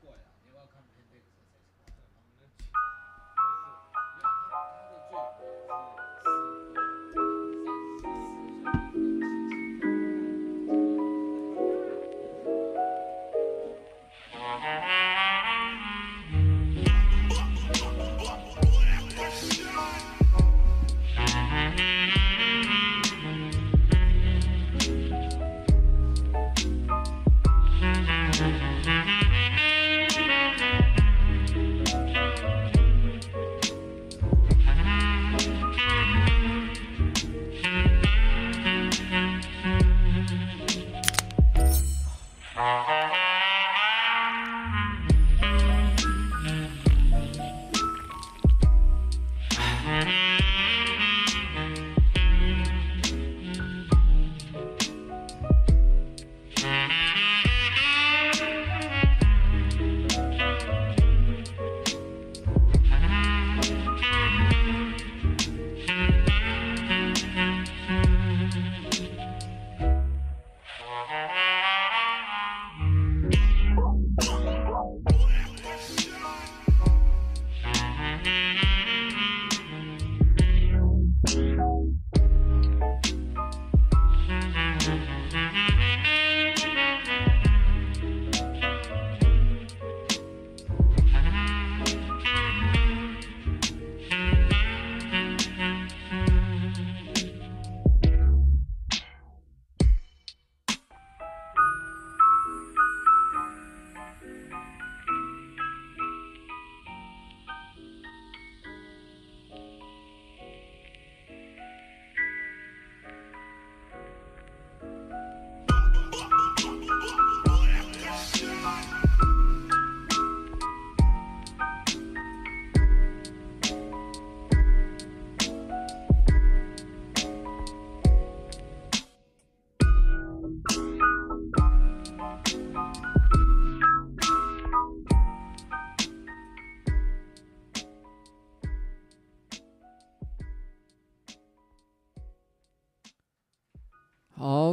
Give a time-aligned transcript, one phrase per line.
[0.00, 1.68] 过呀，你要看片，这个才是
[2.72, 3.09] 他。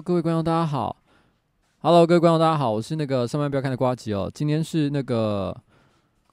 [0.08, 1.04] 各位观众，大家好
[1.80, 4.32] ，Hello，各位观众，大家好，我是那个上班不要看的瓜吉哦。
[4.34, 5.54] 今天是那个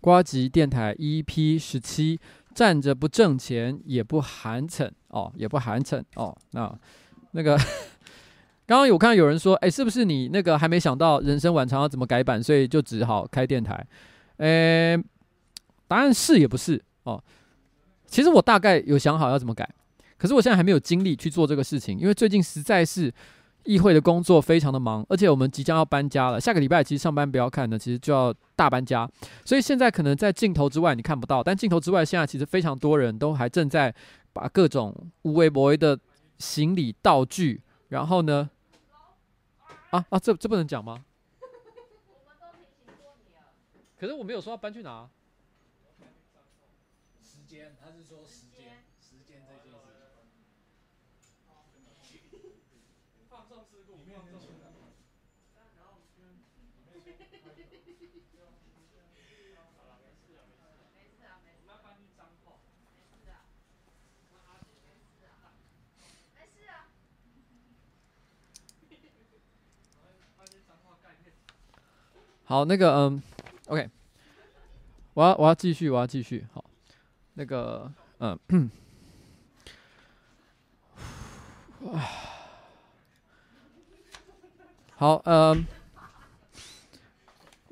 [0.01, 2.17] 瓜吉电台 EP 十七，
[2.55, 6.33] 站着不挣钱也不寒碜哦，也不寒碜哦。
[6.53, 6.73] 那
[7.33, 7.57] 那个
[8.65, 13.85] 刚刚有看到有人说，哎，是不是你那个还没想到人生晚长要怎么改版，所以就只好开电台？
[14.37, 14.97] 哎，
[15.89, 17.21] 答案是也不是哦。
[18.07, 19.69] 其实我大概有想好要怎么改，
[20.17, 23.13] 可是我现在还没有精力去做这个事情，因为最近实在是。
[23.65, 26.41] 议会的工作非常的忙，而且我们即将要搬家了。
[26.41, 29.09] 下个礼拜其实上班不要看呢，其实就要大搬家，
[29.45, 33.95] 所以现在可能在镜头之外你看不到，但镜头之外现在其实非常多人都还正在
[34.33, 35.99] 把各种无微不微的
[36.39, 38.51] 行李道具，然后呢，
[39.91, 41.05] 啊啊，这这不能讲吗？
[43.99, 45.09] 可是我没有说要搬去哪。
[72.47, 73.23] 好，那个嗯
[73.69, 73.89] ，OK，
[75.15, 76.45] 我要我要继续，我要继续。
[76.53, 76.63] 好，
[77.33, 77.91] 那个
[78.21, 78.39] 嗯，
[84.97, 85.67] 好，嗯，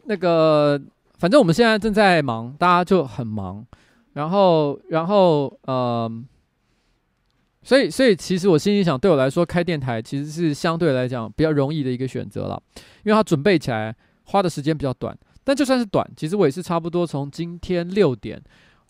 [0.04, 0.80] 那个
[1.18, 3.66] 反正我们现在正在忙，大家就很忙。
[4.14, 6.26] 然后，然后，嗯，
[7.62, 12.62] 所以，所以其实我心里想，对我来说，开电台其实是相对来讲比较容易的一个选择了，
[13.04, 13.94] 因为它准备起来。
[14.24, 18.40] 花的时间比较短，但就算是短，其实我也是差不多从今天六点，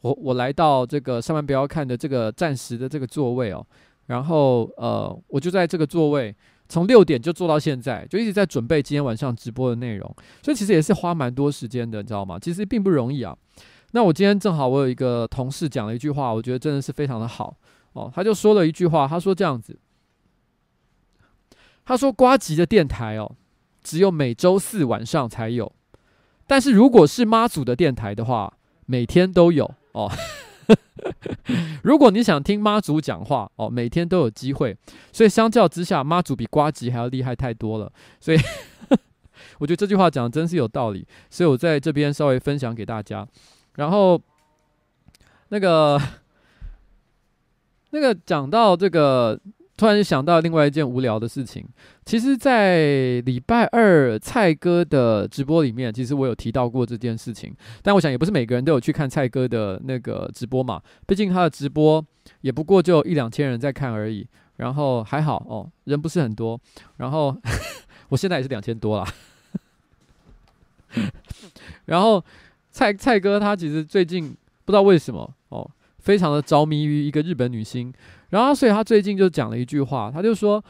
[0.01, 3.67] 我我来到这个上班不要看的这个暂时的这个座位哦，
[4.07, 6.35] 然后呃，我就在这个座位
[6.69, 12.39] 从六点就坐到现在，就一直在准备今天晚上直播的内容，所以其实也是花蛮多时间的，你知道吗？
[12.39, 13.37] 其实并不容易啊。
[13.93, 17.57] 那我今天正好我有一个同事讲了一句话，我觉得真的是非常的好
[17.93, 19.79] 哦，他就说了一句话，他说这样子，
[21.85, 23.37] 他说瓜吉的电台哦。
[23.83, 25.73] 只有每周四晚上才有，
[26.47, 28.53] 但是如果是妈祖的电台的话，
[28.87, 30.11] 每天都有哦。
[31.83, 34.77] 如果你想听妈祖讲话哦，每天都有机会。
[35.13, 37.93] 所以相较之下，妈祖比瓜吉还要厉害太多了。
[38.21, 38.39] 所以
[39.59, 43.27] 我觉得这句话讲的真是有道理，所以我在这边稍微分享给大家。
[43.75, 44.21] 然后
[45.49, 46.01] 那个
[47.91, 49.39] 那个讲到这个。
[49.83, 51.67] 突然想到另外一件无聊的事情，
[52.05, 57.53] 其实，在礼拜二蔡哥的直播里面，其实我有提到过这件事情。
[57.83, 62.01] 但我想，也不是每个人都有去看蔡哥的那个直播嘛，毕竟他的直播
[62.43, 64.25] 也不过就一两千人在看而已。
[64.59, 66.57] 然后还好哦，人不是很多。
[66.99, 67.37] 然后
[68.11, 69.13] 我现在也是两千多啦。
[71.87, 72.25] 然后
[72.71, 74.29] 蔡蔡哥他其实最近
[74.65, 75.29] 不知道为什么，
[76.03, 77.93] 非常的着迷于一个日本女星。
[78.29, 80.63] 然后，所以他最近就讲了一句话，他就说，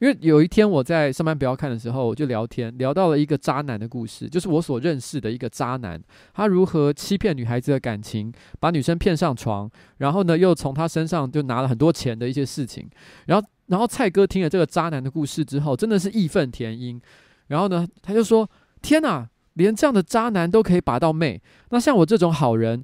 [0.00, 6.00] 因为有一天我在上班不要看的时候，我就聊天，聊到了一个渣男的故事，就是我所认识的一个渣男，
[6.32, 12.88] 他如何欺骗女孩子的感情，把女生骗上床，然后呢，又从他身上就拿了很多钱的一些事情。
[13.26, 17.00] 然后，然后蔡哥听了这个渣男的故事之后，真的是义愤填膺。
[17.48, 18.48] 然后呢，他就说
[18.80, 21.40] ：“天哪，连这样的渣男都可以把到妹，
[21.70, 22.82] 那像我这种好人，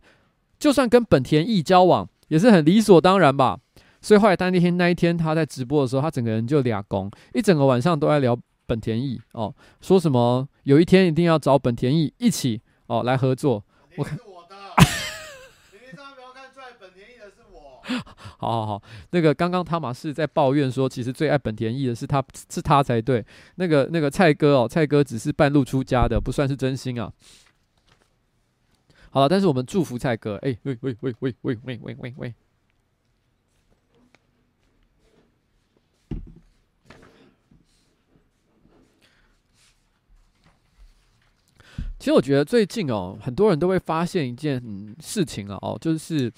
[0.61, 3.59] 就算跟本田翼交往，也是很理所当然吧？”
[4.01, 13.63] 所以后来，当那天那一天他在直播的时候，他整个人就俩公，一整个晚上都在聊本田翼哦，说什么有一天一定要找本田翼一起哦来合作。
[13.97, 14.57] 我看，我的，
[15.73, 17.83] 你千万不要看最爱本田翼的是我。
[18.39, 23.23] 好好好，那个刚刚汤马士在抱怨说，其实最爱本田翼的是他，是他才对。
[23.57, 27.13] 那个那个蔡哥哦，蔡哥只是半路出家的，不算是真心啊。
[29.11, 30.37] 好了，但是我们祝福蔡哥。
[30.37, 32.35] 哎，喂喂喂喂喂喂喂喂喂。
[41.99, 46.33] 其实我觉得最近哦，很多人都会发现一件事情啊，哦，就是。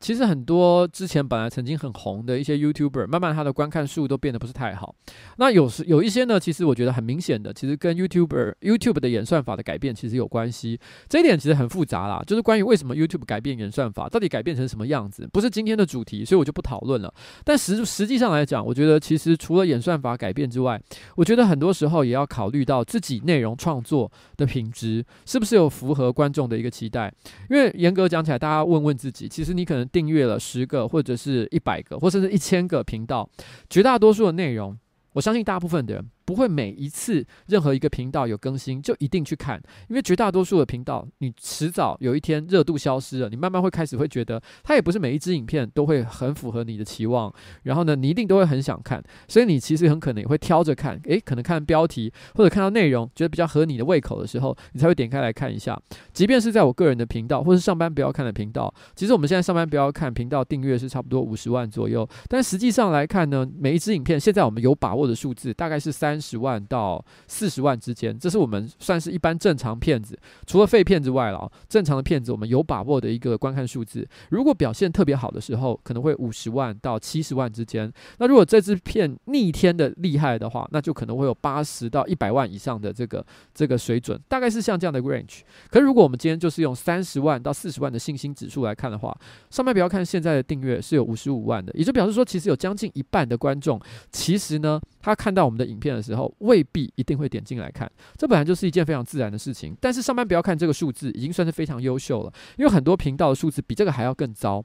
[0.00, 4.94] 其实很多之前本来曾经很红的一些 YouTuber，慢慢他的观看数都变得不是太好。
[5.38, 10.78] 那有时有一些呢，其实我觉得很明显的，其实跟 YouTuber YouTube 的演算法的改变其实有关系。
[11.08, 17.12] 这一点其实很复杂啦，就是关于为什么 YouTube 改变演算法，到底改变成什么样子，不是今天的主题，所以我就不讨论了。
[17.42, 20.80] 但实实际上来讲，我觉得其实除了演算法改变之外，
[21.16, 27.12] 我觉得很多时候也要考虑到自己内容创作的品质是不是有符合观众的一个期待。
[27.50, 29.87] 因为严格讲起来，大家问问自己，其实你可能。
[29.88, 33.28] 订阅了十个，或者是一百个，或者是一千个频道，
[33.68, 34.78] 绝大多数的内容，
[35.14, 36.10] 我相信大部分的人。
[36.28, 39.58] 不会每一次任何一个频道有更新就一定去看，
[39.88, 47.32] 因为绝大多数的频道，你迟早有一天热度消失了，你慢慢会开始会觉得它也不是每一支影片都会很符合你的期望，
[47.62, 55.80] 然后呢，你一定都会很想看，所以你其实很可能也会挑着看，诶，可能看标题或者看到内容觉得比较合你的胃口的时候，你才会点开来看一下。
[56.12, 66.17] 即便是在我个人的频道或是上班不要看的频道，其实我们现在上班不要看频道订阅是差不多五十万左右，但实际上来看呢，每一支影片现在我们有把握的数字大概是三。
[66.18, 70.18] 三十万到四十万之间，这是我们算是一般正常片子，
[70.48, 71.48] 除了废片之外了。
[71.68, 74.04] 正常的片子，我们有把握的一个观看数字。
[74.30, 77.92] 如果表现特别好的时候，可能会五十万到七十万之间。
[78.18, 83.24] 那如果这支片逆天的厉害的话，那就可能会有八十到一百万以上的这个
[83.54, 85.42] 这个水准，大概是像这样的 range。
[85.70, 89.16] 可是如果我们今天就是用三十万到四十万的信心指数来看的话，
[89.50, 93.80] 上面不要看现在的订阅是有五十五万的，也就表示说，其实有将近一半的观众，
[94.10, 99.76] 其实呢，他看到我们的影片的，时候未必一定会点进来看，这本来就是一件非常自然的事情。
[99.78, 104.64] 但是上班不要看这个数字，已经算是非常优秀了，因为很多频道的数字比这个还要更糟。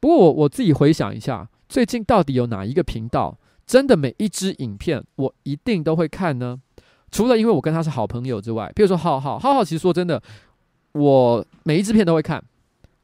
[0.00, 6.58] 不过我我自己回想一下，最近到底有哪一个频道真的每一支影片我一定都会看呢？
[7.12, 10.20] 除了因为我跟他是好朋友之外，比如说浩浩，浩浩其实说真的，
[10.92, 12.42] 我每一支片都会看。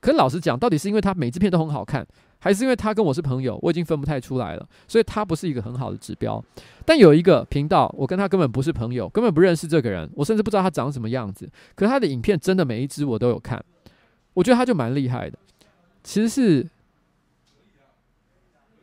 [0.01, 2.07] 可老实讲，到底是因为他每一支片都很好看，
[2.47, 6.41] 还是因为他跟我是朋友，我已经分不太出来了，所以他不是一个很好的指标。
[6.85, 11.51] 但有一个频道，我跟他根本不是朋友，根本不认识这个人，我甚至不知道他长什么样子。
[11.75, 13.61] 可他的影片真的每一支我都有看，
[14.33, 15.37] 我觉得他就蛮厉害的。
[16.05, 16.69] 其实是，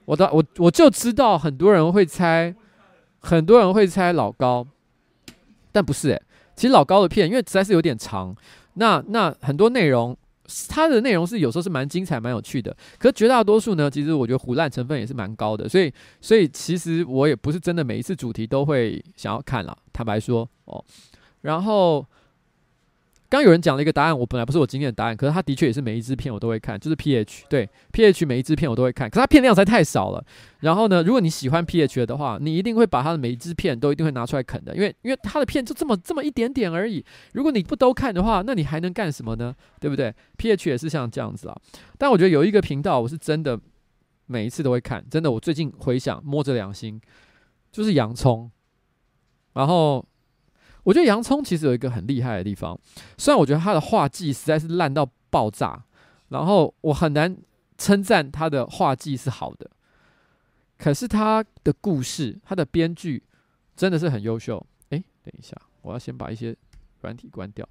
[0.03, 2.53] 我的我我就知道很多人会猜，
[3.20, 4.67] 很多人会猜老高，
[5.72, 6.22] 但不是诶、
[6.53, 8.36] 其实老高的片因为实在是有点长，
[8.74, 10.17] 那那很多内容。
[10.67, 20.83] 它的内容是有时候是蛮精彩、蛮有趣的，可绝大多数呢，其实我觉得胡烂成分也是蛮高的，所以，所以其实我也不是真的每一次主题都会想要看了，坦白说哦，
[21.41, 22.05] 然后。
[23.34, 30.24] 刚有人讲了一个答案，我本来不是我今天的答案，可是他的确也是每一支片我都会看，就是 PH 对 PH 每一支片我都会看，可是他片量实在太少了。
[30.60, 37.04] 然后呢，如果你喜欢 PH 的话，你一定会把他的每一支片都一定会拿出来啃的，因为因为他的片就这么这么一点点而已。
[37.32, 39.52] 如果你不都看的话，那你还能干什么呢？
[39.80, 41.58] 对不对？PH 也是像这样子啊。
[41.98, 43.60] 但我觉得有一个频道我是真的
[44.28, 47.02] 每一次都会看，真的，我最近回想摸着良心，
[47.72, 48.52] 就是洋葱。
[49.54, 50.06] 然后。
[50.84, 52.80] 我觉得洋葱其实有一个很厉害的地方，
[53.18, 55.84] 虽然我觉得他的画技实在是烂到爆炸，
[56.30, 57.36] 然后我很难
[57.78, 59.70] 称赞他的画技是好的，
[60.78, 63.24] 可是他的故事，他的编剧
[63.75, 64.66] 真的是很优秀。
[64.90, 66.56] 诶，等一下，我要先把一些
[67.02, 67.68] 软体关掉。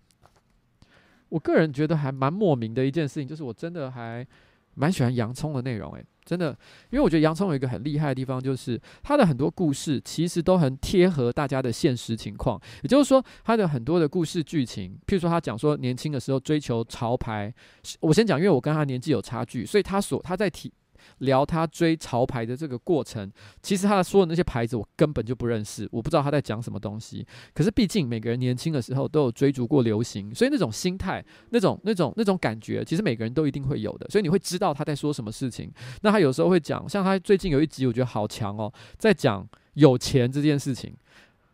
[1.29, 4.27] 我个人觉得还蛮莫名的一件事情，就是我真的还
[4.75, 6.05] 蛮喜欢洋葱的内容，诶。
[6.25, 6.57] 真的，
[6.91, 12.61] 因为我觉得洋葱有一个很厉害的地方，就是他的很多故事其实都很贴合大家的现实情况。
[12.83, 17.53] 也就是说，他的很多的故事剧情，譬如说他讲说年轻的时候追求潮牌，
[18.01, 20.73] 我先讲，因为我跟他年纪有差距，所以他所他在提。
[21.19, 23.31] 聊他追潮牌的这个过程，
[23.63, 27.27] 其实他说的那些牌子我根本就不认识，我不知道他在讲什么东西。
[27.55, 34.07] 可是毕竟每个人年轻的时候都有追逐过流行，所以那种心态、那种、那种、那种感觉，其实每个人都一定会有的。
[34.11, 35.73] 所以你会知道他在说什么事情。
[36.03, 40.95] 那他有时候会讲，像他最近有一集，我觉得好强哦，在讲有钱这件事情。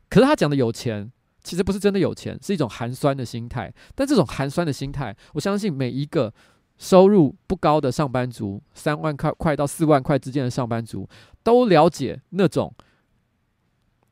[0.09, 1.11] 可是他讲的有钱，
[1.43, 3.73] 其实不是真的有钱，是一种寒酸的心态。
[3.95, 6.33] 但这种寒酸的心态，我相信每一个。
[6.78, 11.08] 收入不高的上班族，三万块块到四万块之间的上班族，
[11.42, 12.73] 都了解那种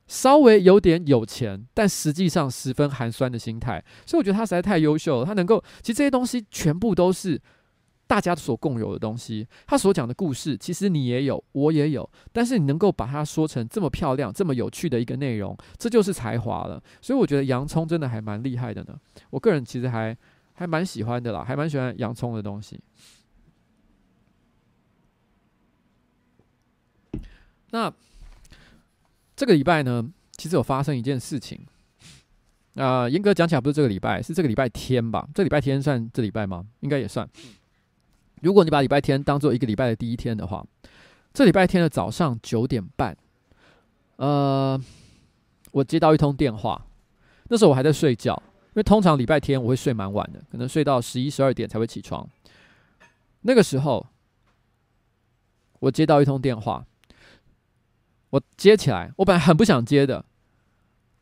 [0.08, 3.82] 稍微有点有钱，但实际上十分寒酸的心态。
[4.04, 7.40] 所以我觉得他实在太优秀了，他能够，其实这些东西全部都是
[8.08, 9.46] 大家所共有的东西。
[9.66, 16.82] 他所讲的故事，其实你也有，我也有，但是你能够把它说成这么漂亮、这么有趣的一个内容，这就是才华了。
[17.00, 18.98] 所以我觉得洋葱真的还蛮厉害的呢。
[19.30, 20.16] 我个人其实还。
[20.56, 22.80] 还蛮喜欢的啦，还蛮喜欢洋葱的东西。
[27.70, 27.92] 那
[29.36, 31.60] 这个礼拜呢，其实有发生一件事情。
[32.74, 35.28] 啊、呃，严格讲起来不是这个礼拜，是这个礼拜天吧？
[35.34, 36.66] 这礼拜天算这礼拜吗？
[36.80, 37.28] 应该也算。
[38.42, 40.66] 如果你把礼拜天当做一个礼拜的第一天的话，
[41.34, 43.16] 这礼拜天的早上九点半，
[44.16, 44.78] 呃，
[45.72, 46.86] 我接到一通电话，
[47.48, 48.42] 那时候我还在睡觉。
[48.76, 52.28] 因为通常礼拜天我会睡蛮晚的，可能睡到十一、十二点才会起床。
[53.40, 54.06] 那个时候，
[55.80, 56.84] 我接到一通电话，
[58.28, 60.22] 我接起来，我本来很不想接的，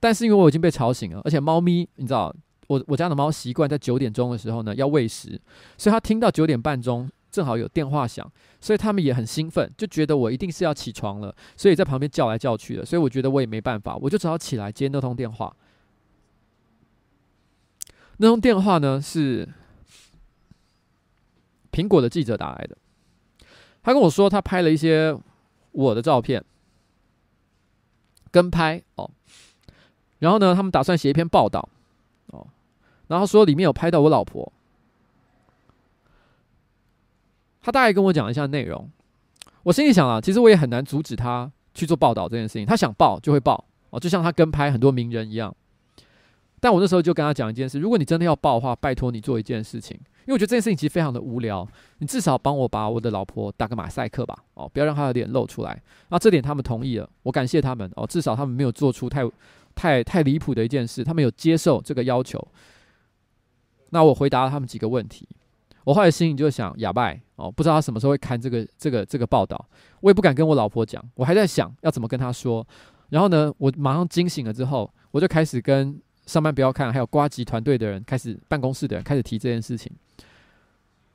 [0.00, 2.34] 但是因为我已经被吵醒了，而且猫咪，你知道，
[2.66, 5.40] 我我家的猫习惯在九点钟的时候呢要喂食，
[5.78, 8.28] 所以它听到九点半钟正好有电话响，
[8.60, 15.54] 所以他们也很兴奋，就觉得我一定是要起床了，所以在旁边叫来叫去的，所以我觉得我也没办法，我就只好起来接那通电话。
[18.18, 19.48] 那通电话呢，是
[21.72, 22.76] 苹果的记者打来的，
[23.82, 25.16] 他跟我说他拍了一些
[25.72, 26.44] 我的照片，
[28.30, 29.10] 跟拍哦，
[30.20, 31.68] 然后呢，他们打算写一篇报道
[32.28, 32.46] 哦，
[33.08, 34.52] 然后说里面有拍到我老婆，
[37.60, 38.88] 他大概跟我讲一下内容，
[39.64, 45.52] 我心里想啊，其实我也很难阻止他去做报道这件事情，他想报就会报哦，就像他跟拍很多名人一样。
[46.64, 51.68] 但我那时候就跟他讲一件事：如果你真的要报的话，拜托你做一件事情，因为我觉得这件事情其实非常的无聊。
[51.98, 55.78] 你至少帮我把我的老婆打个马赛克吧，哦，不要让她的脸露出来。
[56.08, 59.30] 那这点他们同意了，我感谢他们哦，至少他们没有做出太、
[59.74, 62.42] 太、太离谱的一件事，他们有接受这个要求。
[63.90, 65.28] 那我回答了他们几个问题，
[65.84, 69.62] 我后来心里就想，哑巴哦，不知道他什么时候会看这个、这个、这个报道，
[70.00, 72.66] 我也不敢跟我老婆讲，我还在想要怎么跟她说。
[73.10, 76.00] 然后呢，我马上惊醒了之后，我就开始跟。
[76.26, 79.92] 上班不要看，还有瓜吉团队的人开始，办公室的人开始提这件事情。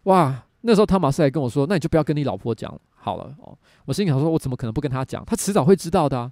[0.03, 5.23] 哇，那时候汤马斯还跟我说：“那你就不要跟你老婆讲好了哦。”我心里想说：“我怎么可能不跟他讲？
[5.25, 6.31] 他迟早会知道的啊。”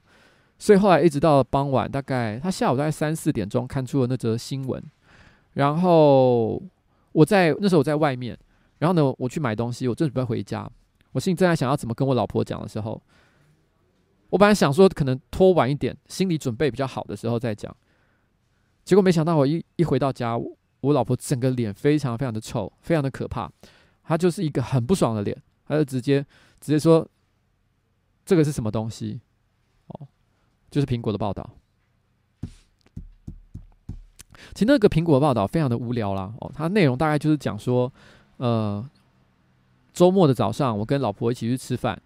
[0.60, 4.84] 所以后来一直到傍晚，大概他下午大概三四点钟看出了那则新闻，
[5.54, 6.62] 然后
[7.12, 8.38] 我在那时候我在外面，
[8.80, 10.68] 然后呢我去买东西，我正准备回家，
[11.12, 13.00] 我心里正在想要怎么跟我老婆讲的时候，
[14.30, 17.76] 我本来想说可能拖晚一点，心理准备比较好的时候再讲。
[18.88, 20.38] 结果没想到，我一一回到家，
[20.80, 23.52] 我老婆整个脸非常非常的臭，非常的可怕。
[24.06, 26.26] 她就是一个很不爽的脸，她就直接
[26.62, 27.06] 直接说
[28.26, 29.20] ：“这个是什么东西？”
[29.88, 30.08] 哦，
[30.72, 31.50] 就是苹果的报道。
[34.54, 36.34] 其实那个苹果的报道非常的无聊啦。
[36.40, 37.92] 哦，它内容大概就是讲说，
[38.38, 38.90] 呃，
[39.92, 42.02] 周末的早上，我跟老婆一起去吃饭，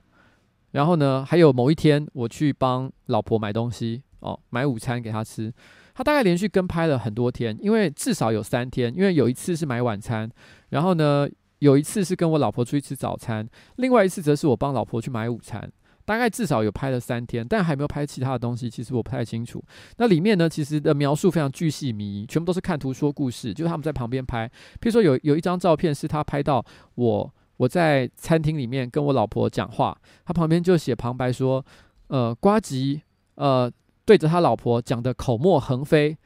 [0.71, 5.53] 然后呢，还有某一天我去帮老婆买东西，哦，买午餐给她吃。
[5.93, 10.29] 他大概连续跟拍了很多天，因为至少有三天，因为有一次是买晚餐，
[10.69, 11.27] 然后呢，
[11.60, 15.71] 有一次是跟我老婆出去吃早餐，另外一次则是我帮老婆去买午餐，
[16.05, 19.63] 大概至少有拍了三天，但还没有拍其他的东西，其实我不太清楚。
[19.98, 24.48] 那里面呢，其实的描述非常巨细靡遗，全部都是看图说故事，就是他们在旁边拍。
[24.79, 29.95] 譬如说有有一张照片是他拍到我我在餐厅里面跟我老婆讲话，
[30.25, 31.63] 他旁边就写旁白说，
[32.07, 33.01] 呃，呱吉，
[33.36, 33.71] 呃。
[34.05, 36.17] 对着他老婆讲的口沫横飞，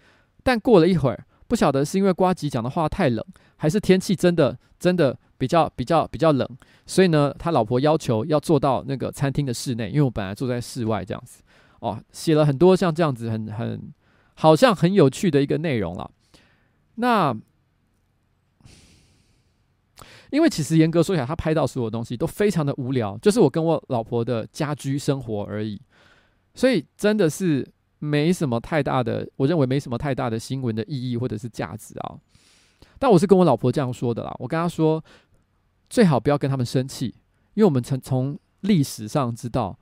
[0.44, 3.24] 但过了一会儿，不晓得是因为呱吉讲的话太冷，
[3.58, 6.48] 还是天气真的真的比较比较比较冷，
[6.86, 11.41] 所以呢，他老婆要求要坐到那个餐厅的室内，因为我本来坐在室外这样子。
[11.79, 13.94] 哦，写了很多像这样子很很
[14.36, 16.10] 好像很有趣的一个内容了。
[16.96, 17.36] 那
[20.32, 25.79] 因为其实严格说起来，他拍到所有东西都非常的无聊，就是我跟我老婆的家居生活而已，
[26.55, 27.69] 所以真的是。
[27.97, 32.19] 没什么太大的，我认为没什么太大的新闻的意义或者是价值啊。
[33.00, 35.03] 但我是跟我老婆这样说的啦，我跟她说，
[35.89, 37.15] 最好不要跟他们生气，
[37.55, 39.79] 因为我们曾从历史上知道，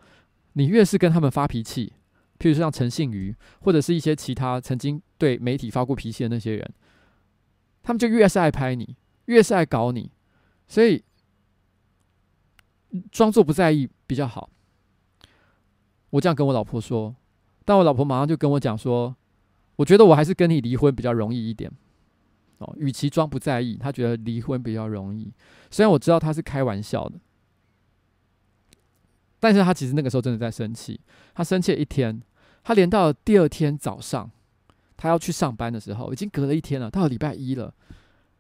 [0.53, 1.91] 你越是跟他们发脾气，
[2.39, 6.73] 譬如说像陈幸妤或者是一些其他曾经对媒体发过脾气的那些人，
[7.81, 10.11] 他们就越是爱拍你，越是爱搞你，
[10.67, 11.03] 所以
[13.11, 14.49] 装作不在意比较好。
[16.13, 17.15] 我这样跟我老婆说。
[17.65, 19.15] 但我老婆马上就跟我讲说，
[19.77, 21.72] 我觉得我还是跟你离婚比较容易一点。
[22.60, 25.32] 哦，与其装不在意，她觉得离婚比较容易。
[25.72, 27.17] 虽然我知道她是开玩笑的，
[29.39, 31.00] 但是她其实那个时候真的在生气。
[31.34, 32.22] 她生气了一天，
[32.63, 34.29] 她连到第二天早上，
[34.96, 37.74] 她要去上班的时候，已经隔了一天了，到了礼拜一了，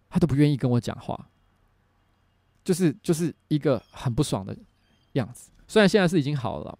[0.09, 1.29] 她都不愿意跟我讲话，
[2.63, 4.55] 就是就是一个很不爽的
[5.13, 5.49] 样子。
[5.67, 6.77] 虽然现在是已经好了。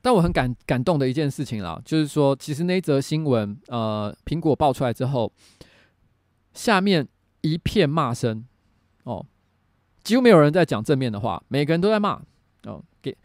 [0.00, 5.30] 但我很感感动的一件事情啦，就是说，其实那则新闻，呃，苹果爆出来之后，
[6.54, 7.06] 下面
[7.40, 8.46] 一片骂声，
[9.02, 9.26] 哦，
[10.04, 12.20] 几乎没有人在讲正面的话，每个人都在骂，
[12.62, 13.16] 哦，给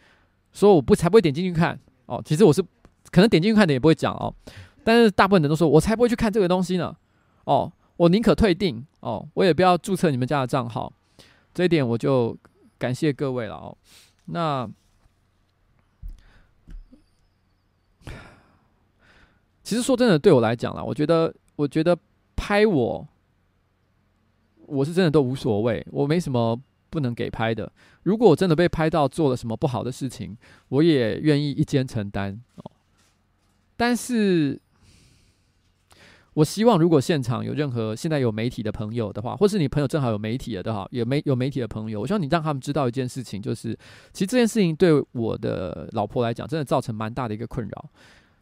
[0.51, 2.63] 说我不才不会点进去看，哦，其实我是
[3.11, 4.33] 可能点进去看的也不会讲哦，
[4.83, 6.95] 但是大部分人都说我才不会去看这个东西呢，
[7.45, 10.91] 哦，我宁可退订，哦，我也不要注册你们家的账号，
[11.53, 12.35] 这一点我就
[12.79, 13.77] 感谢各位了哦，
[14.25, 14.67] 那。
[19.63, 21.97] 其实说真的，对我来讲啦，我觉得，我觉得
[22.35, 23.07] 拍我，
[24.65, 26.59] 我是真的都无所谓，我没什么
[26.89, 27.71] 不能给拍的。
[28.03, 32.71] 如果我真的被拍到做了什么不好的事情，我也愿意一肩承担哦。
[33.77, 34.59] 但是，
[36.33, 43.73] 我希望如果现场有任何现在有媒体的朋友的话，或是你朋友正好有媒体的都好，有媒有媒体的朋友，我希望你让他们知道一件事情，就是
[44.11, 47.89] 其实这件事情对我的老婆来讲，真的造成蛮大的一个困扰。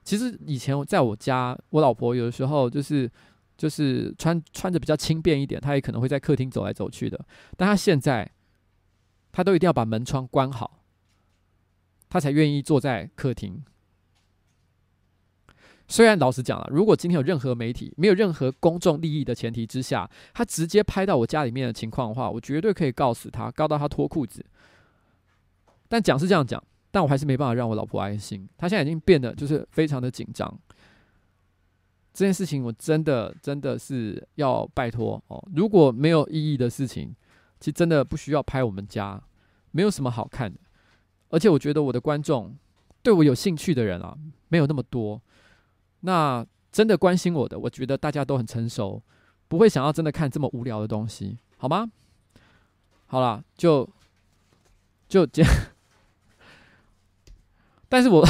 [0.03, 3.09] 其实以前我在我家，我老婆有的时候就是
[3.57, 7.19] 就是穿穿着比较轻便一点，她也可能会在客厅走来走去的。
[7.55, 8.29] 但她现在，
[9.31, 10.83] 她都一定要把门窗关好，
[12.09, 13.63] 她才愿意坐在客厅。
[15.87, 24.45] 虽然老实讲了，如果今天有任何媒体没有任何公众利益的前提之下，他直接拍到我家里面的情况的话，我绝对可以告死他，告到他脱裤子。
[25.89, 26.63] 但讲是这样讲。
[26.91, 30.59] 但我还是没办法让我老婆安心，她现在已经变得就是非常的紧张。
[32.13, 37.15] 这件事情我真的真的是要拜托哦，如果没有意义的事情，
[37.59, 39.23] 其实真的不需要拍我们家，
[39.71, 40.59] 没有什么好看的。
[41.29, 42.53] 而且我觉得我的观众
[43.01, 44.17] 对我有兴趣的人啊，
[44.49, 45.21] 没有那么多。
[46.01, 49.01] 那真的关心我的，我觉得大家都很成熟，
[49.47, 51.89] 不会想要真的看这么无聊的东西，好吗？
[53.05, 53.89] 好了，就
[55.07, 55.51] 就这样。
[57.91, 58.25] 但是我，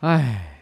[0.00, 0.58] 哎，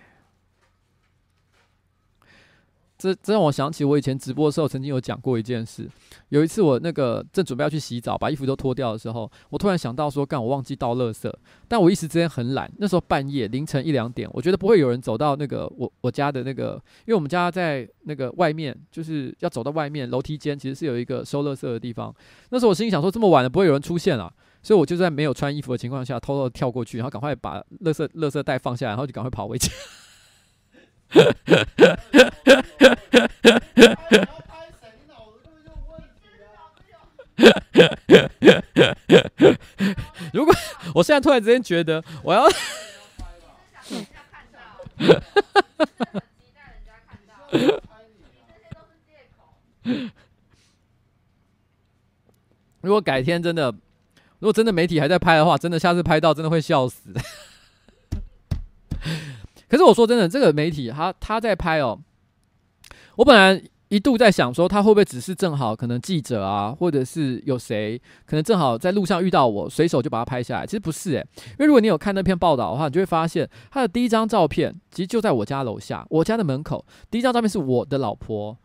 [2.97, 5.91] 这这让我想起我以前直播的时候曾经有讲过一件事。
[6.29, 11.29] 有一次我那个正准备要去洗澡，把衣服都脱掉的时候，我突然想到说，干，我忘记倒垃圾。
[11.67, 22.15] 但我一时之间很懒，那时候半夜凌晨一两点，我觉得不会有人走到那个我我家的那个，因为我们家在那个外面，就是要走到外面楼梯间，其实是有一个收垃圾的地方。
[22.51, 24.33] 那时候我心里想说，这么晚了不会有人出现了。
[24.65, 29.71] 所以我就在没有穿衣服的情况下，偷偷跳过去，然后赶快把垃圾垃圾袋放下来，然后就赶快跑回家。
[40.33, 40.55] 如果
[40.95, 42.49] 我现在突然之间觉得我要
[52.81, 53.75] 如果改天真的。
[54.45, 57.15] 如果真的媒体还在拍的话，真的下次拍到真的会笑死。
[59.67, 61.99] 可是我说真的，这个媒体他他在拍哦，
[63.17, 70.67] 我本来一度在想说，他会不会只是正好可能记者啊，或者是有谁可能正好在路上遇到我，随手就把他拍下来。
[70.67, 76.85] 其实不是诶，因为如果你有看那篇报道的话，你就会发现他的第一张照片其实就在我家楼下，我家的门口。
[77.11, 78.59] 第一张照片是我的老婆，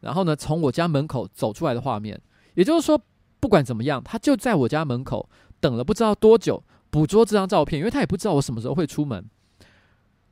[0.00, 2.20] 然后呢，从我家门口走出来的画面，
[2.54, 3.00] 也就是说。
[3.42, 5.28] 不管怎么样，他就在我家门口
[5.58, 9.28] 等了不知道多久捕捉这张照片，因为他也不知道我什么时候会出门。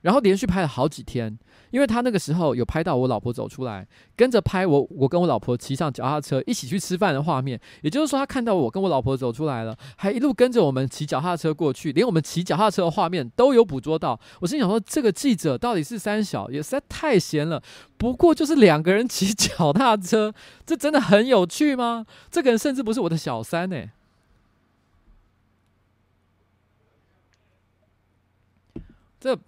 [0.03, 1.39] 然后连续拍了好几天，
[1.71, 3.87] 因为他那个时候有拍到我老婆走出来，
[4.17, 7.61] 跟着拍我，我跟我老婆骑上脚踏车一起去吃饭的画面。
[7.83, 14.19] 也就是说，他看到我跟我老婆走出来了，还一路跟着我们骑脚踏车过去，连我们骑脚踏车的画面都有捕捉到。
[14.41, 17.63] 我心想说，这个记者到底是三小，也实在太闲了。
[17.99, 20.33] 不过就是两个人骑脚踏车，
[20.65, 22.07] 这真的很有趣吗？
[22.33, 23.77] 这个人甚至不是我的小三呢、
[29.21, 29.39] 这。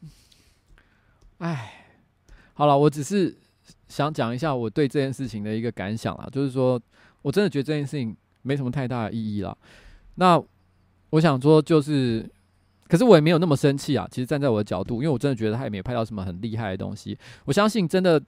[1.42, 1.88] 哎，
[2.54, 3.36] 好了，我只是
[3.88, 6.80] 想讲一下我对这件事情的一个感想啦，就是说
[7.20, 9.56] 我真的觉得这件事情没什么太大的意义啦。
[10.14, 10.40] 那
[11.10, 12.30] 我想说，就是，
[12.86, 14.06] 可是我也没有那么生气啊。
[14.08, 17.18] 其实站在我的角度，因为我真的觉得他也没有拍到什么很厉害的东西。
[17.44, 18.22] 我相信，真的，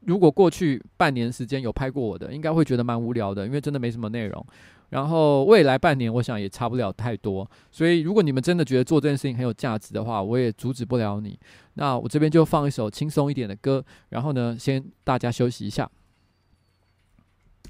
[0.00, 4.44] 如果过去半年时间有拍过我的，应该会觉得蛮无聊的，因为真的没什么内容。
[4.90, 7.48] 然后未来半年，我想也差不了太多。
[7.70, 11.38] 所以，如果你们真的觉得做这件事情很有价值的话，我也阻止不了你。
[11.74, 15.90] 那我这边就放一首轻松一点的歌，然后呢，先大家休息一下。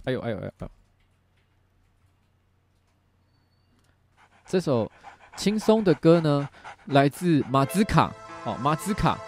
[0.04, 0.70] 哎呦哎呦哎呦！
[4.46, 4.90] 这首
[5.37, 6.48] 轻松的歌呢，
[6.87, 8.12] 来自马兹卡
[8.44, 9.18] 哦，马兹卡。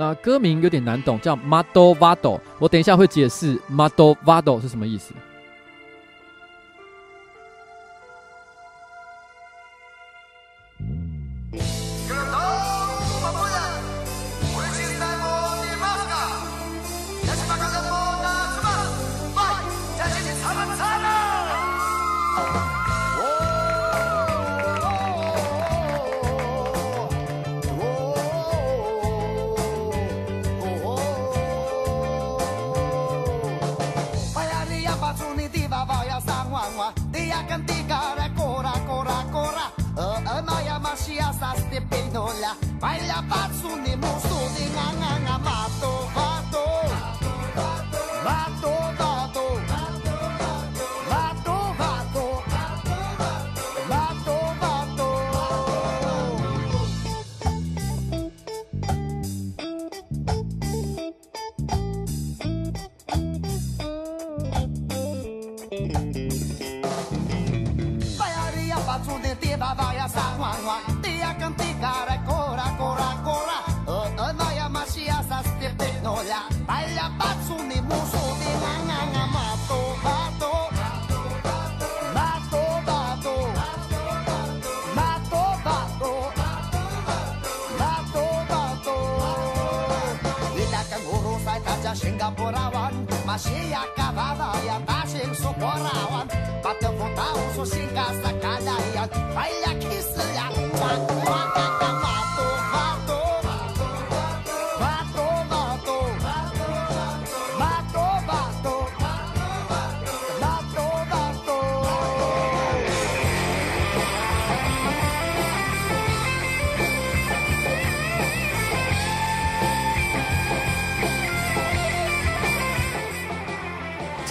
[0.00, 2.40] 那歌名有点难懂，叫 Mado Vado。
[2.60, 5.12] 我等一下会解释 Mado Vado 是什么意思。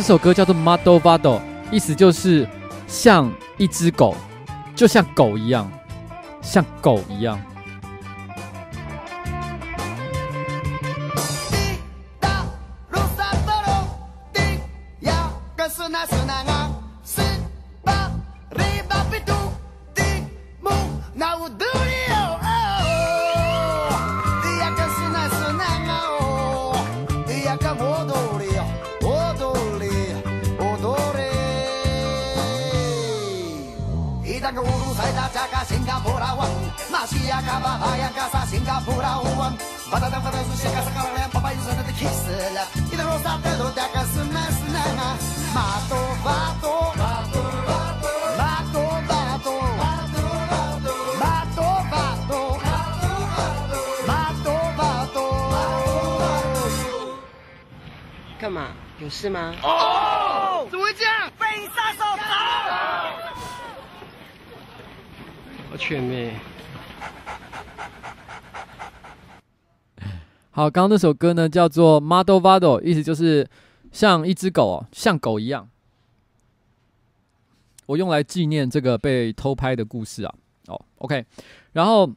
[0.07, 1.37] 首歌叫做《“Model Vado》，
[1.69, 2.47] 意思就是
[2.87, 4.15] 像一只狗，
[4.73, 5.69] 就像狗一样，
[6.41, 7.37] 像狗一样。
[58.39, 58.67] 干嘛？
[58.99, 59.53] 有事吗
[60.71, 61.29] 怎么会这样？
[61.37, 62.23] 被你杀手打！
[70.51, 73.47] 好，刚刚那首歌呢，叫做《Model Vado》，意思就是
[73.91, 75.69] 像一只狗，像狗一样。
[77.85, 80.33] 我用来纪念这个被偷拍的故事啊。
[80.67, 81.25] 哦，OK。
[81.71, 82.11] 然后，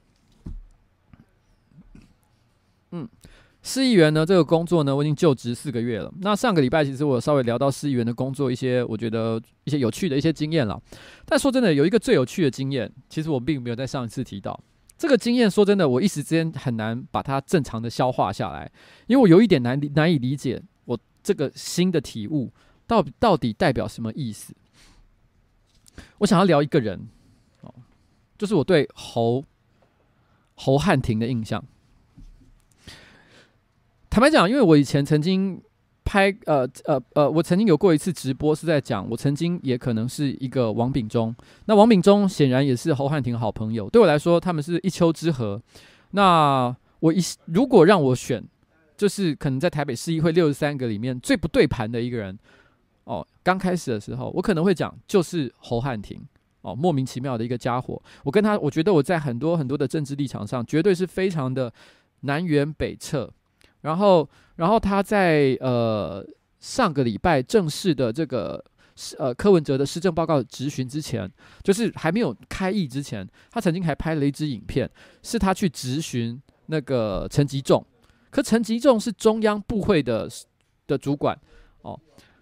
[3.62, 6.10] 市议员呢，这个工作呢，我已经就职四个月了。
[6.20, 10.80] 那上个礼拜，其实我稍微聊到市议员的工作一些，我觉得一些有趣的一些经验了。
[11.26, 14.58] 但说真的，有一个最有趣的经验，其实我并没有在上一次提到。
[14.96, 18.70] 这个经验，说真的，我一时之间很难把它正常的消化下来，
[19.06, 22.50] 因为我有一点难难以理解，我这个新的体悟
[22.86, 24.54] 到到底代表什么意思。
[26.18, 27.08] 我想要聊一个人，
[27.60, 27.74] 哦，
[28.38, 29.44] 就是我对侯
[30.54, 31.62] 侯汉廷的印象。
[34.10, 35.62] 坦白讲，因为我以前曾经
[36.04, 41.32] 拍呃呃呃，我曾经有过一次直播是在讲，我曾经也可能是一个王炳忠。
[41.66, 45.60] 那王炳忠显然也是侯汉廷好朋友，对我来说，他们是一丘之貉。
[46.10, 48.44] 那我一如果让我选，
[48.96, 52.36] 就是可能在台北市议会六十三个里面最不对盘的一个人
[53.04, 53.24] 哦。
[53.44, 56.20] 刚开始的时候，我可能会讲就是侯汉廷
[56.62, 58.02] 哦，莫名其妙的一个家伙。
[58.24, 61.72] 我跟他，我觉得我在很多很多的政治立场上，绝对是非常的
[62.22, 63.32] 南辕北辙。
[63.82, 66.24] 然后，然后他在呃
[66.58, 68.62] 上个礼拜正式的这个
[69.18, 71.30] 呃柯文哲的施政报告质询之前，
[71.62, 74.90] 就是还没有开议之前，他曾经还拍了一支影片，
[75.22, 77.84] 是他去质询那个陈吉仲，
[78.30, 80.28] 可陈吉仲是中央部会的
[80.86, 81.38] 的主管
[81.82, 81.98] 哦，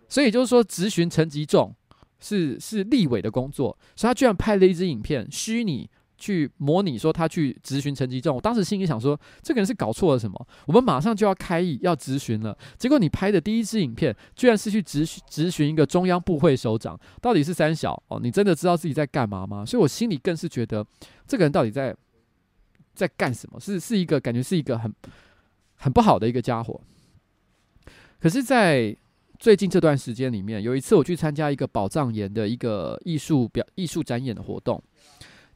[0.09, 1.75] 所以就是说质询陈吉仲
[2.19, 5.89] 是是立委的工作，所以他居然拍了一支影片，虚拟。
[6.19, 10.47] 去模拟说他去质询陈吉仲，我当时心里想说，这个人是搞错了什么？
[10.67, 18.19] 我们马上就要开议要质询了，结果你拍的第一支影片，居然是去质询质询一个中央部会首长，到底是三小哦？
[18.21, 19.65] 你真的知道自己在干嘛吗？
[19.65, 20.85] 所以我心里更是觉得，
[21.27, 21.95] 这个人到底在
[22.95, 23.61] 在干什么？
[23.61, 24.93] 是是一个感觉是一个很
[25.77, 26.81] 很不好的一个家伙。
[28.21, 28.97] 可是，在
[29.39, 34.83] 最近这段时间里面，有一次我去参加一个宝藏岩的一个艺术表艺术展演的活动。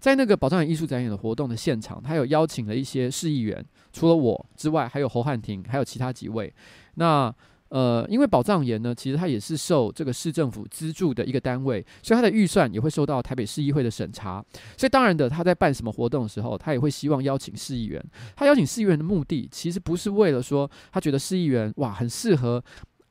[0.02, 6.52] 在那个宝藏岩艺术展演的活动的现场，他有邀请了一些市议员，除了我之外，还有侯汉廷，还有其他几位。
[6.96, 7.32] 那
[7.68, 14.44] 呃，因为宝藏岩呢，其实它也是受这个市政府资助的一个单位，所以它的预算也会受到台北市议会的审查。
[14.76, 18.04] 所以当然的，他在办什么活动的时候，他也会希望邀请市议员。
[18.34, 22.60] 他邀请市议员的目的，其实不是为了说他觉得市议员哇很适合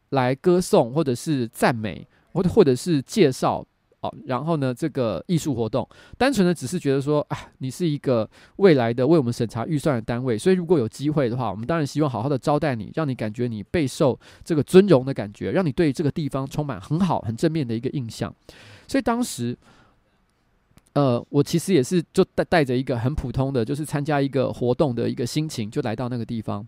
[0.09, 3.65] 来歌颂，或者是赞美，或者或者是介绍。
[4.01, 5.87] 哦，然后呢，这个艺术活动
[6.17, 18.33] 单纯的只是觉得说，啊，你是一个未来的为我们审查预算的单位，所以如果有机会的话，我们当然希望好好的招待你，让你感觉你备受这个尊荣的感觉，让你对这个地方充满很好、很正面的一个印象。
[18.87, 19.55] 所以当时，
[20.93, 26.67] 呃，我其实也是就带带着一个很普通的，就是参加一个活动的一个心情，就来到那个地方。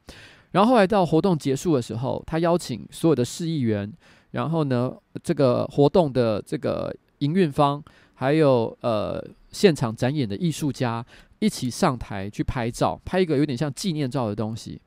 [0.52, 3.92] 然后后来到活动结束的时候，他邀请所有的市议员，
[4.30, 4.94] 然后呢，
[5.24, 6.96] 这个活动的这个。
[7.24, 7.82] 营运方
[8.14, 11.06] 还有呃现场展演的艺术家
[11.40, 14.80] 一起上台去拍照，拍一个有点像纪念照的东西。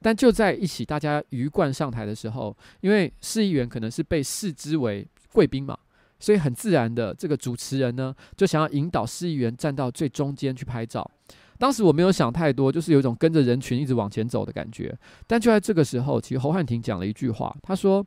[0.00, 5.76] 但就在一起大家鱼贯上台的时候，因为市议员可能是被视之为贵宾嘛，
[6.20, 11.10] 所以很自然的这个主持人呢就想要引导市议员站到最中间去拍照。
[11.58, 14.94] 当时我没有想太多，就是有一种跟着人群一直往前走的感觉。
[15.26, 18.06] 但就在这个时候，其实侯汉廷讲了一句话，他说：“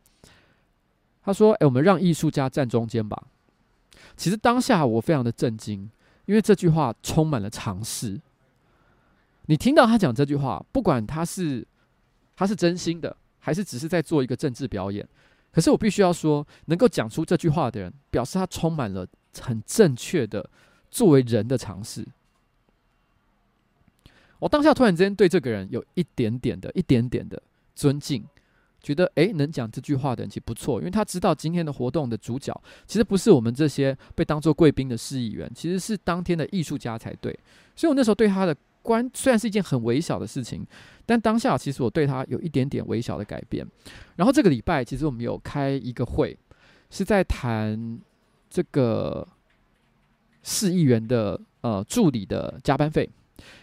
[1.26, 3.20] 他说，哎，我们让艺术家站中间吧。”
[4.20, 5.90] 其实当下我非常的震惊，
[6.26, 8.20] 因为这句话充满了尝试。
[9.46, 11.66] 你听到他讲这句话，不管他是
[12.36, 15.08] 他是真心的，还是只是在做一个政治表演，
[15.54, 19.08] 可是我必须要说，能够讲出这句话的人，表示他充满了
[19.40, 20.50] 很正确的
[20.92, 22.06] 作为人的尝试。
[24.40, 27.42] 我当下突然之间对这个人有一点点的、一点点的
[27.74, 28.28] 尊敬。
[28.82, 32.54] 觉得诶，能讲这句话的人其实不错，因为他知道今天的活动的主角
[32.88, 37.38] 其实不是我们这些被当做贵宾的市议员，其实是当天的艺术家才对。
[37.76, 40.66] 所以我那时候对他的观虽然是一件很微小的事情，
[41.06, 43.68] 但当下其实我对他有一点点微小的改变。
[44.16, 46.38] 然后这个礼拜其实我们有开一个会，
[46.90, 48.00] 是在谈
[48.50, 49.28] 这个
[50.42, 53.10] 市议员的呃助理的加班费。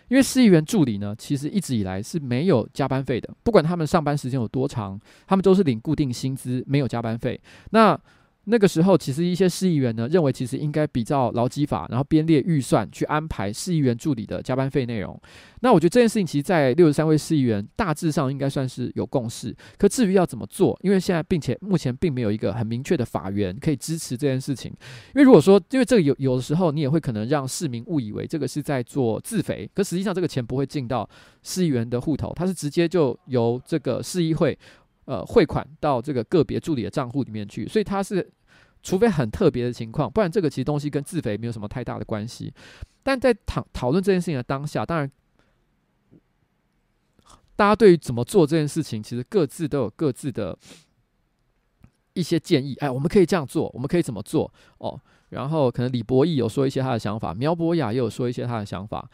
[0.08, 7.40] 因为市议员助理呢，其实一直以来是没有加班费的，不管他们上班时间有多长，他们都是领固定薪资，没有加班费。
[7.70, 7.98] 那
[8.48, 15.20] 那个时候，其实一些市议员呢认为，其实应该比照劳基法，然后编列预算去安排市议员助理的加班费内容。
[15.62, 19.52] 那我觉得这件事情，其实，在六十三位市议员大致上应该算是有共识。
[19.76, 24.70] 可至于要怎么做，因为现在并且目前并没有一个很明确的法源可以支持这件事情。
[25.14, 31.08] 因为如果说，因为这个有有的时候，你也会可能让市民误以为这个是在做自肥，可实际上这个钱不会进到
[31.42, 34.56] 市议员的户头，它是直接就由这个市议会
[35.06, 38.30] 呃汇款到这个个别助理的账户里面去，所以它是。
[38.82, 42.54] 除非很特别的情况，不然这个其实东西跟自肥没有什么太大的关系。
[43.02, 45.10] 但在讨讨论这件事情的当下，当然
[47.56, 50.56] 大家对于怎么做这件事情，其实各自都有各自的
[52.12, 52.76] 一些建议。
[52.76, 54.52] 哎，我们可以这样做，我们可以怎么做？
[54.78, 59.10] 哦，然后可能李博义有说一些他的想法，苗博雅也有说一些他的想法。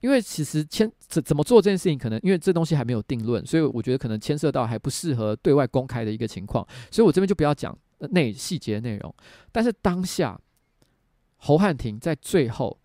[0.00, 7.76] 因为其实牵怎怎么做这件事情，可能因为这东西还没有定论，所以我觉得可能牵涉到还不适合对外公开的一个情况，所以我这边就不要讲
[8.10, 9.12] 内细节内容。
[9.50, 10.40] 但是当下
[11.36, 12.78] 侯汉廷在最后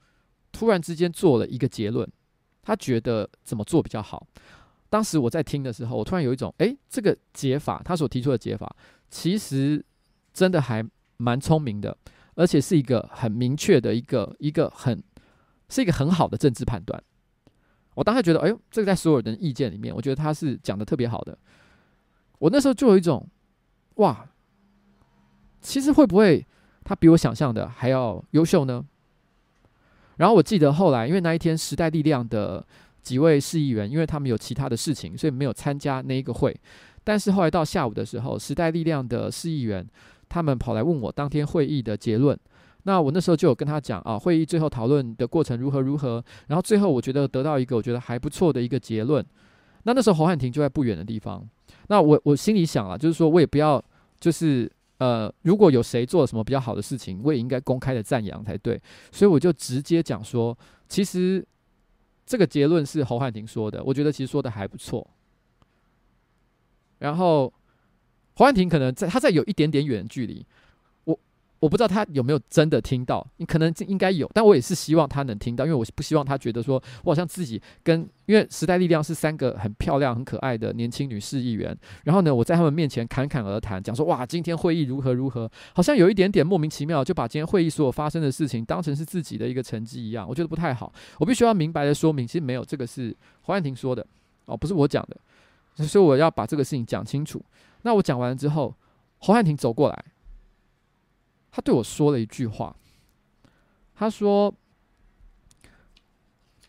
[0.51, 2.09] 突然之间做了一个结论，
[2.63, 4.25] 他觉得怎么做比较好。
[4.89, 8.75] 当时我在听的时候，我突然有一种，诶，这个解法他所提出的解法，
[9.09, 9.85] 其实
[10.33, 10.83] 真的还
[11.17, 11.95] 蛮聪明的，
[12.33, 15.03] 而且是一个很明确的一个一个很。
[15.69, 17.01] 是一个很好的政治判断，
[17.95, 21.37] 我当时觉得，哎呦，这个在所有人的意见里面，我觉得他是讲的特别好的。
[22.39, 23.27] 我那时候就有一种，
[23.95, 24.29] 哇，
[25.61, 26.45] 其实会不会
[26.83, 28.85] 他比我想象的还要优秀呢？
[30.17, 32.65] 然后我记得后来，因为那一天时代力量的
[33.01, 36.55] 几位市议员，因为他们有其他的事情，所以没有参加那一个会。
[37.03, 39.85] 但是后来到下午的时候，时代力量的市议员
[40.29, 42.37] 他们跑来问我当天会议的结论。
[42.85, 49.25] 那我那时候就有跟他讲啊，会议最后讨论的过程如何如何，然后最后我觉得得到一个我觉得还不错的一个结论。
[49.83, 51.47] 那那时候侯汉廷就在不远的地方。
[51.87, 53.83] 那我我心里想了，就是说我也不要，
[54.19, 58.81] 就是呃，如果有谁做了什么比较好的事情，我也应该公开的赞扬才对。
[59.11, 61.45] 所以我就直接讲说，其实
[62.25, 65.05] 这个结论是侯汉廷说的，我觉得其实说的还不错。
[66.99, 67.51] 然后
[68.35, 70.45] 侯汉廷可能在他在有一点点远距离。
[71.63, 81.73] 我不知道他有没有真的听到，你可能应该有，但我也是希望他能听到，因为我不希望他觉得说我好像自己跟，因为时代力量是三个很漂亮、很可爱的年轻女市议员，
[82.03, 90.91] 然后呢，我在他们面前侃侃而谈，讲说哇，今天会议如何如何，好像有一点点莫名其妙，就把今天会议所有发生的事情当成是自己的一个成绩一样，我觉得不太好。
[91.17, 94.05] 我必须要明白的说明，其实没有，这个是黄汉婷说的
[94.47, 97.41] 哦，不是我讲的，所以我要把这个事情讲清楚。
[97.83, 98.75] 那我讲完了之后，
[99.19, 100.05] 黄汉婷走过来。
[101.55, 102.75] 他对我说了一句话，
[103.93, 104.51] 他说：“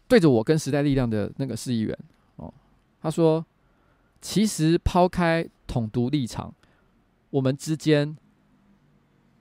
[0.07, 1.99] 对着我跟时代力量的那个市议员
[2.37, 2.53] 哦，
[3.01, 3.47] 他说，
[4.21, 6.55] 其实抛开统独立场，
[7.31, 8.15] 我们之间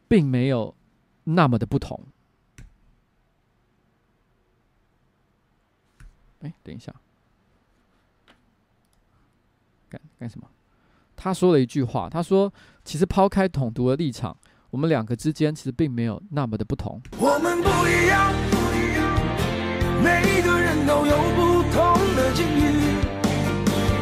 [0.07, 0.73] 并没有
[1.25, 2.01] 那么的不同。”
[6.39, 6.95] 哎，等一下，
[9.89, 10.49] 干干什么？
[11.17, 12.53] 他说了一句话，他说
[12.85, 14.37] ：“其实抛开统独的立场。”
[14.73, 16.99] 我们两个之间其实并没有那么的不同。
[17.19, 19.05] 我们不一样，不一样，
[20.01, 22.97] 每个人都有不同的境遇。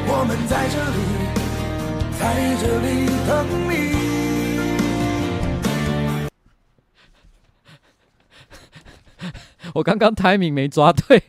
[0.08, 0.96] 我们在这里，
[2.18, 2.88] 在这里
[3.28, 3.30] 等
[3.68, 3.92] 你。
[9.74, 11.22] 我刚刚 timing 没抓对。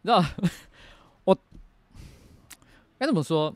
[0.00, 0.24] 那。
[3.02, 3.52] 该怎么说？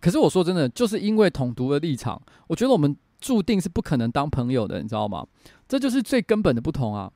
[0.00, 5.24] 可是我说真的，就是因为统独的立场，我觉得我们注定是不可能当朋友的，你知道吗？
[5.68, 7.08] 这就是最根本的不同啊！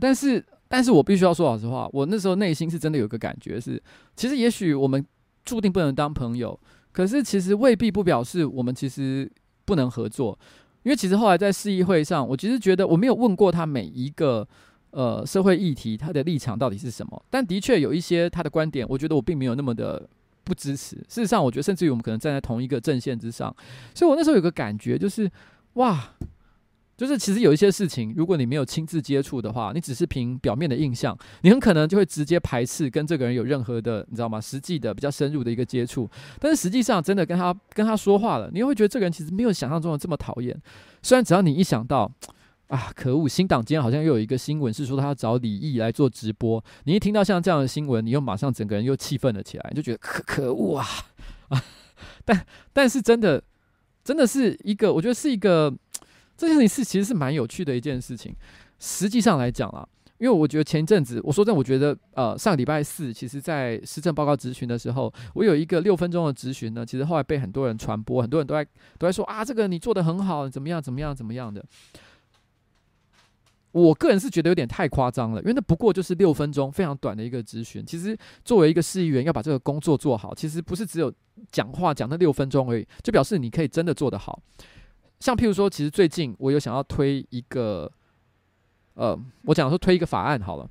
[0.00, 3.80] 但是，但是我必须要说老实话，我那时候内心是真的有个感觉是，
[4.16, 5.06] 其实也许我们
[5.44, 6.58] 注定不能当朋友，
[6.90, 9.30] 可是其实未必不表示我们其实
[9.64, 10.36] 不能合作，
[10.82, 14.48] 因为其实后来在市议会上，我其实觉得我没有问过他每一个。
[14.90, 17.22] 呃，社会议题他的立场到底是什么？
[17.28, 20.08] 但的确有一些他的观点，我觉得我并没有那么的
[20.44, 20.96] 不支持。
[21.08, 23.54] 事实上，我觉得甚至于我们可能站在同一个阵线之上。
[23.94, 25.30] 所以我那时候有个感觉，就是
[25.74, 26.14] 哇，
[26.96, 34.40] 就是其实有一些事情，如果你没有亲自接触的话，你只是凭表面的印象，你很可能就会直接排斥跟这个人有任何的，你知道吗？
[34.40, 36.08] 实际的比较深入的一个接触。
[36.40, 40.58] 但是实际上真的跟他跟他说话了，你又会觉得这个人其实没有想象中的这么讨厌。
[41.02, 42.10] 虽然只要你一想到。
[42.68, 43.26] 啊，可恶！
[43.26, 46.62] 新党今天好像又有一个新闻，是说他要找李毅来做直播。
[46.84, 50.86] 你一听到像这样的新闻，你又马上整个人又气愤了起来，就觉得可可恶啊
[51.48, 51.64] 啊！
[52.26, 53.42] 但但是真的，
[54.04, 55.74] 真的是一个，我觉得是一个
[56.36, 58.34] 这件事情是其实是蛮有趣的一件事情。
[58.78, 59.88] 实际上来讲啊，
[60.18, 68.62] 因为我觉得前一阵子我说真的，我觉得呃上礼拜四，其实在施政报告质询的时候，我有一个六分钟的质询呢，其实后来被很多人传播，很多人都在
[68.98, 71.64] 都在说啊，这个你做得很好，怎么样怎么样怎么样的。
[73.72, 77.84] 我个人是觉得有点太夸张了，因为那不过就是六分钟，非常短的一个咨询。
[77.84, 81.12] 其实作为一个市议员，要把这个工作做好，其实不是只有
[81.52, 84.40] 讲话讲那六分钟而已，就表示你可以真的做得好。
[85.20, 87.90] 像譬如说，其实最近我有想要推一个，
[88.94, 90.68] 呃，我讲说推一个法案好了。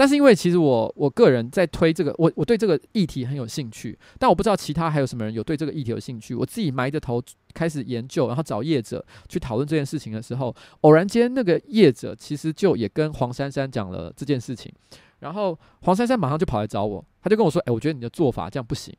[0.00, 6.34] 但是因为其实我我个人在推这个，我我对这个议题很有兴趣，但我不知道其他还有什么人有对这个议题有兴趣。
[6.34, 7.22] 我自己埋着头
[7.52, 14.72] 开始研究，然后找业者去讨论这件事情的时候，偶然间那个业者其实就也跟黄珊珊讲了这件事情，
[15.18, 18.96] 然后黄珊珊马上就跑来找我，他就跟我说：“哎，我觉得你的做法这样不行。”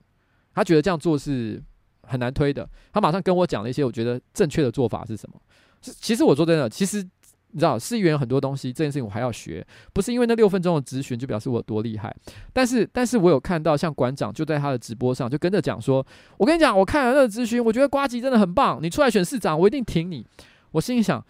[0.54, 1.60] 他觉得这样做是
[2.04, 2.70] 很难推的。
[2.94, 5.42] 他马上跟我讲了一些我觉得正确的做法是什么。
[5.82, 7.04] 其实我说真的，其实。
[7.52, 12.16] 你知道，市议员很多东西，这件事情我还要学，不是因为那六分钟的咨询就表示我多厉害，
[12.54, 16.06] 但是，但是我有看到像馆长就在他的直播上就跟着讲说，
[16.38, 20.26] 我跟你讲，我看了那个咨询，我觉得瓜吉真的很棒，你出来选市长，我一定挺你。
[20.72, 21.24] 我心里想，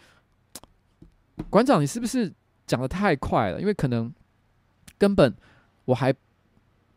[1.50, 2.32] 馆长你是不是
[2.66, 3.60] 讲得太快了？
[3.60, 4.14] 因为可能
[4.98, 5.34] 根本
[5.86, 6.14] 我还。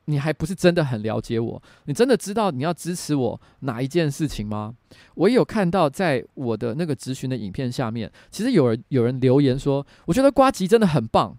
[0.07, 1.63] 你还不是真的很了解我？
[1.85, 4.75] 你真的知道你要支持我哪一件事情吗？
[5.15, 11.37] 我也有看到，在我的那个咨询的影片下面，其实有人有人留言说，我觉得瓜吉真的很棒。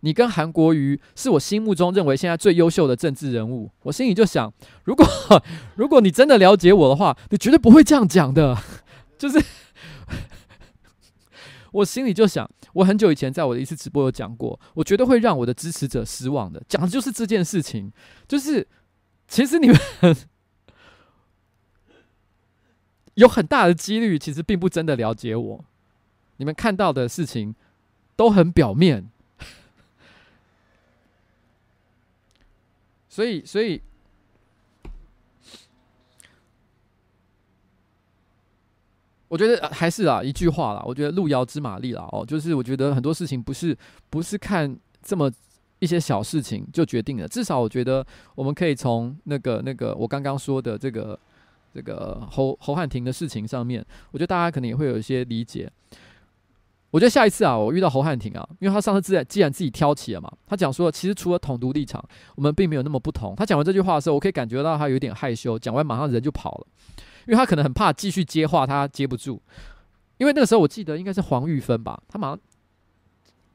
[0.00, 3.70] 你跟韩国瑜是我心目中认为现在最优秀的政治人物。
[3.84, 4.52] 我心里就想，
[4.84, 5.06] 如果
[5.76, 8.58] 如果你真的了解我的话，你绝对不会这样讲的。
[9.16, 9.40] 就是。
[11.72, 17.92] 我心里就想，我很久以前在我的一次直播有讲过，我觉得会让我的支持者失望的，讲的就是这件事情，
[18.26, 18.66] 就是
[19.28, 19.76] 其实你们
[23.14, 25.64] 有很大的几率，其实并不真的了解我，
[26.38, 27.54] 你们看到的事情
[28.16, 29.10] 都很表面，
[33.08, 33.82] 所以，所以。
[39.32, 40.82] 我觉得还是啊，一句话啦。
[40.84, 43.74] 我觉得路遥知马力啦，哦，就是我觉得很多事情不是
[44.10, 45.32] 不是看这么
[45.78, 47.26] 一些小事情就决定了。
[47.26, 51.18] 至少我觉得我们可以从那个那个我刚刚说的这个
[51.72, 55.66] 这个侯侯汉廷的事情上面，我觉得大家可能也会有一些理解。
[56.90, 62.06] 我觉得下一次啊，我遇到侯汉廷啊，因为他上次自然既然自己挑起了嘛，他讲说其实除了统独立场，
[62.36, 63.34] 我们并没有那么不同。
[63.34, 66.66] 他讲完这句话的时候，我可以感觉到他有点害羞，讲完马上人就跑了。
[67.26, 69.40] 因为他可能很怕继续接话，他接不住。
[70.18, 72.40] 因为那个时候我记得应该是黄玉芬吧，他马上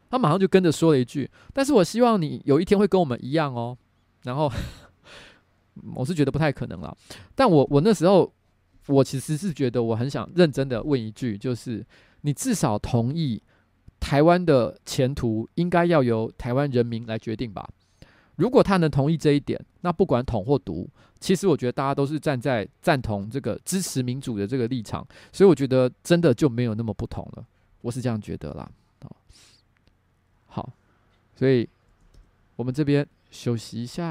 [0.09, 3.77] 他马上就跟着说了一句：“但是我希望你有一天会跟我们一样哦。”
[4.23, 4.51] 然后
[5.95, 6.95] 我是觉得不太可能了。
[7.35, 8.33] 但我我那时候
[8.87, 11.85] 我其实是觉得我很想认真的问一句，就是
[12.21, 13.41] 你至少同意
[13.99, 17.67] 台湾的前途应该要由台湾人民来决定吧？
[18.37, 20.87] 如果他能同意这一点，那不管统或独，
[21.19, 27.45] 其实我觉得大家都是站在赞同这个支持民主的这个立场，所以我觉得真的就没有那么不同了，
[27.81, 28.69] 我是这样觉得啦。
[30.45, 30.69] 好，
[31.35, 31.67] 所以
[32.55, 34.03] 我们这边休息一下。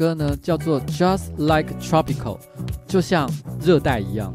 [0.00, 2.38] 歌呢，叫做《Just Like Tropical》，
[2.86, 3.30] 就像
[3.60, 4.34] 热带一样。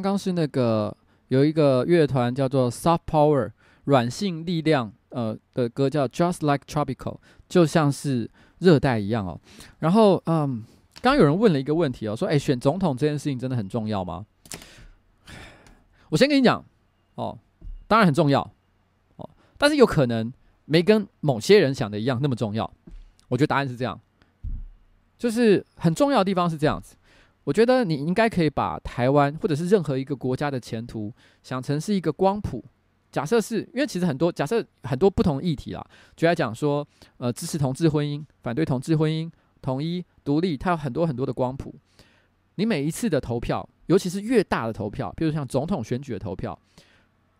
[0.00, 0.96] 刚刚是那个
[1.28, 3.50] 有一个乐团叫做 Soft Power
[3.84, 7.18] 软性力量，呃的歌叫 Just Like Tropical，
[7.48, 9.40] 就像是热带一样哦。
[9.80, 10.62] 然后，嗯，
[11.02, 14.24] 刚有人问了一个问题哦，说，哎，选总统这件事情真的很重要吗？
[16.10, 16.64] 我先跟你讲
[17.16, 17.38] 哦，
[17.86, 18.40] 当然很重要
[19.16, 19.28] 哦，
[19.58, 20.32] 但是有可能
[20.64, 22.70] 没跟某些人想的一样那么重要。
[23.28, 24.00] 我觉得答案是这样，
[25.18, 26.94] 就是很重要的地方是这样子。
[27.48, 31.10] 我觉得你应该可以把台湾或者是任何一个国家的前途
[31.42, 32.62] 想成是一个光谱。
[33.10, 35.82] 假设是因为其实很多假设很多不同议题啦，
[36.14, 36.86] 就来讲说，
[37.16, 39.30] 呃，支持同志婚姻、反对同志婚姻、
[39.62, 41.74] 统一、独立，它有很多很多的光谱。
[42.56, 46.58] 你每一次的投票，尤其是越大的投票，比如像总统选举的投票，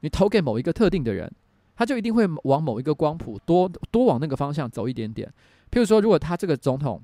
[0.00, 1.30] 你投给某一个特定的人，
[1.76, 5.28] 他就一定会往某一个光谱多多往那个方向走一点点。
[5.70, 7.02] 譬如说，如果他这个总统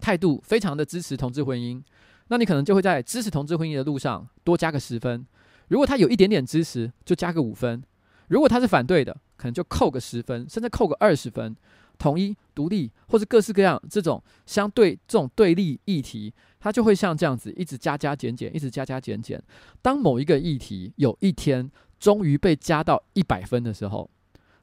[0.00, 1.82] 态度非常的支持同志婚姻，
[2.30, 5.26] 那你可能就会在支持同志婚姻的路上多加个十分。
[5.66, 7.82] 如果他有一点点支持，就加个五分；
[8.28, 11.56] 如果他是反对的，可能就扣个十分，甚至扣个二十分。
[11.98, 19.42] 统一、独立或者各式各样这种相对这种对立议题，它就会像这样子一直加加减减，一直加加减减。
[19.82, 24.08] 当某一个议题有一天终于被加到一百分的时候，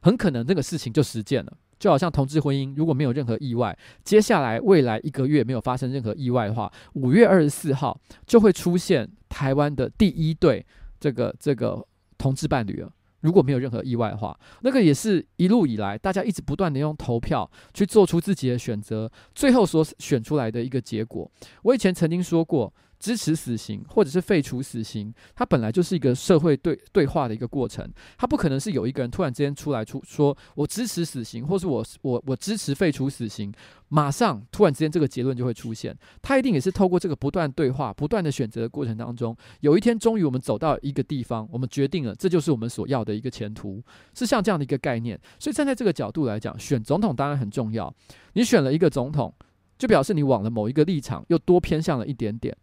[0.01, 1.53] 很可能这个事情就实践了。
[1.79, 10.65] 就好像同志婚姻，如果没有任何意外，接下来未来一个月没有发生任何意外的话，五月二十四号就会出现台湾的第一对
[10.99, 11.85] 这个这个
[12.17, 12.91] 同志伴侣了。
[13.21, 21.29] 如果没有任何意外的话，那个也是一路以来大家一直不断的用投票去做出自己的选择，最后所选出来的一个结果。
[21.63, 22.73] 我以前曾经说过。
[22.99, 27.87] 支持死刑或者是废除死刑，它本来就是一个社会对对话的一个过程，
[28.17, 33.53] 它不可能是有一个人突然之间出来出说我支持死刑，或是我我我支持废除死刑，
[33.89, 43.83] 马上突然之间这个结论就会出现，它一定也是透过这个不断对话、不断的选择的过程当中，有一天终于我们走到一个地方，我们决定了这就是我们所要的一个前途，
[44.13, 45.19] 是像这样的一个概念。
[45.39, 47.93] 所以站在这个角度来讲，选总统当然很重要，
[48.33, 49.33] 你选了一个总统，
[49.77, 52.55] 就表示你往了某一个立场又多偏向了一点点。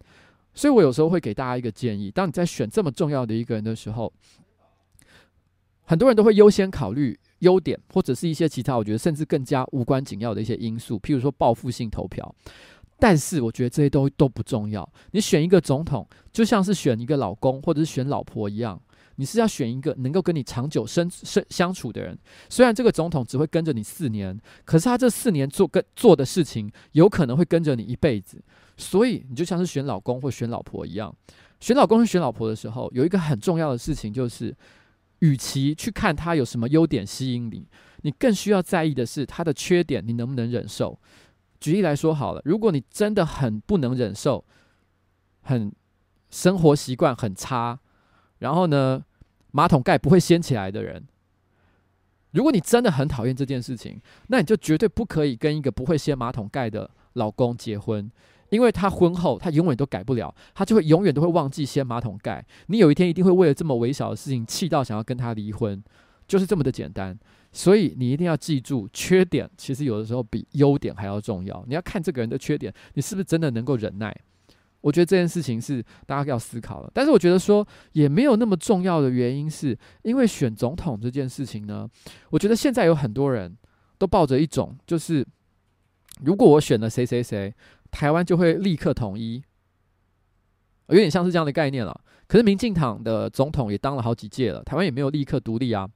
[0.55, 4.11] 所以我有时候会给大家一个建议：当你在选这么重要的一个人的时候，
[5.83, 12.33] 很多人都会优先考虑优点，或者是一些其他我觉得甚至更加无关紧要的一些因素，譬如说报复性投票。
[12.97, 14.89] 但是我觉得这些都都不重要。
[15.11, 18.81] 你选一个总统，就像是选一个老公或者是选老婆一样，
[19.15, 22.17] 你是要选一个能够跟你长久生生相处的人。
[22.49, 28.41] 虽然这个总统只会跟着你四年，可是他这四年做跟做的事情，有可能会跟着你一辈子。
[28.77, 31.15] 所以你就像是选老公或选老婆一样，
[31.59, 34.53] 选老公和选老婆的时候，有一个很重要的事情就是，
[35.19, 37.65] 与其去看他有什么优点吸引你，
[38.01, 40.99] 你更需要在意的是他的缺点，你能不能忍受？
[41.61, 44.43] 举例来说好了，如果你真的很不能忍受，
[45.41, 45.71] 很
[46.29, 47.79] 生活习惯很差，
[48.39, 49.03] 然后呢，
[49.51, 51.03] 马桶盖不会掀起来的人，
[52.31, 58.11] 如果你真的很讨厌这件事情，那你就绝对不可以跟一个不会掀马桶盖的老公结婚。
[58.49, 62.45] 因为他婚后他永远都改不了，他就会永远都会忘记掀马桶盖。
[62.67, 65.83] 你有一天一定会为了这么微小的事情气到想要跟他离婚，
[66.27, 67.17] 就是这么的简单。
[67.51, 71.65] 所以你一定要记住，缺点其实有的时候比优点还要重要。
[71.67, 74.15] 你要看这个人的缺点，你是不是真的能够忍耐？
[74.85, 76.91] 我觉得这件事情是大家要思考的。
[76.93, 81.89] 但是我觉得说也没有那么重要的原因，是因为选总统这件事情呢，
[82.29, 83.57] 我觉得现在有很多人
[83.97, 85.25] 都抱着一种就是，
[86.23, 87.51] 如果我选了谁谁谁。
[87.91, 89.41] 台湾就会立刻统一，
[90.87, 91.97] 有点像是这样的概念了。
[92.27, 95.87] 可是民进党的总统也当了好几届了，台湾也没有立刻独立啊。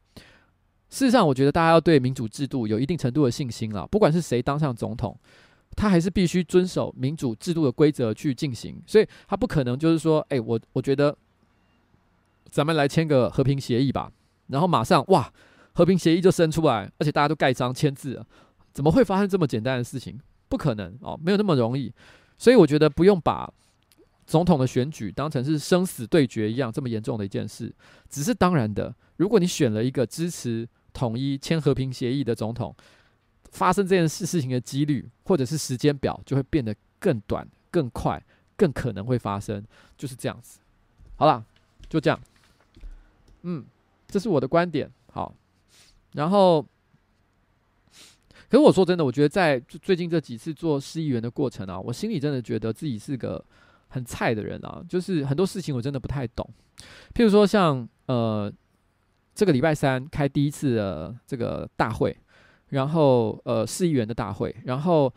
[0.87, 3.85] 事实上，我觉得大家要对民主制度有一定程度的信心了。
[3.87, 5.19] 不管是谁当上总统，
[5.79, 11.17] 他还是必须遵守民主制度的规则去进行，所以他不可能就是说，哎，我我觉得
[12.49, 14.11] 咱们来签个和平协议吧，
[14.47, 15.31] 然后马上哇，
[15.71, 18.27] 和平协议就生出来，而且大家都盖章签字了，
[18.73, 20.19] 怎么会发生这么简单的事情？
[20.49, 21.93] 不可能哦，没有那么容易，
[22.37, 23.49] 所以我觉得不用把
[24.27, 27.73] 总统的选举当成是生死对决一样这么严重的一件事。
[28.09, 32.75] 只是当然的，如果你选了一个支持统一、签和平协议的总统，
[33.51, 38.23] 发生这件事事情的几率或者是时间表就会变得更短、更快、
[38.55, 39.63] 更可能会发生，
[39.97, 40.59] 就是这样子。
[41.15, 41.45] 好了，
[41.87, 42.19] 就这样。
[43.43, 43.65] 嗯，
[44.07, 44.91] 这是我的观点。
[45.11, 45.33] 好，
[46.13, 46.65] 然后。
[48.51, 53.45] 可是我说真的，我觉得在最近这几次做市议员的过程啊，我心里真的觉得自己是个
[53.89, 56.49] 很菜的人啊，就是很多事情我真的不太懂。
[57.13, 58.51] 譬如说像呃
[59.35, 62.17] 这个礼拜三开第一次的这个大会，
[62.69, 65.13] 然后呃市议员的大会，然后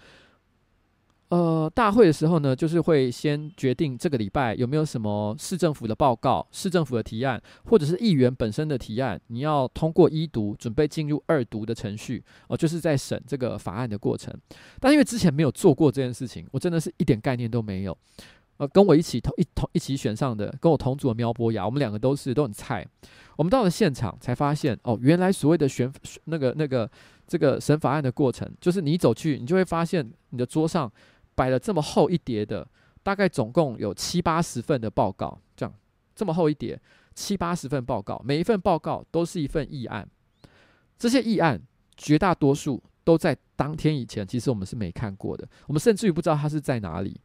[1.29, 14.31] 呃，大会的时候呢，就是会先决定这个礼拜有没有什么市政府的报告、市政府的提案，或者是议员本身的提案，你要通过一读，准备进入二读的程序哦、就是在审这个法案的过程。
[14.79, 17.97] 但因为之前没有做过这件事情，我真的是一点概念都没有。
[18.59, 22.87] 呃，跟我一起同一同一起选上的，跟我同组的苗博雅，我们两个都是都很菜。
[23.37, 25.91] 我们到了现场才发现，哦，原来所谓的选
[26.27, 26.89] 那个那个
[27.27, 30.93] 这个审法案的过程，就是你走去，你就会发现你的桌上。
[31.35, 32.69] 摆了这么厚一叠的，
[33.03, 35.75] 大概总共有七八十份的报告，这样
[36.15, 36.79] 这么厚一叠，
[37.15, 40.07] 七八十份报告，每一份报告都是一份议案。
[40.99, 41.59] 这些议案
[41.97, 47.19] 绝大多数都在当天以前，其实我们是没看过的，我们甚至于不知道它是在哪里。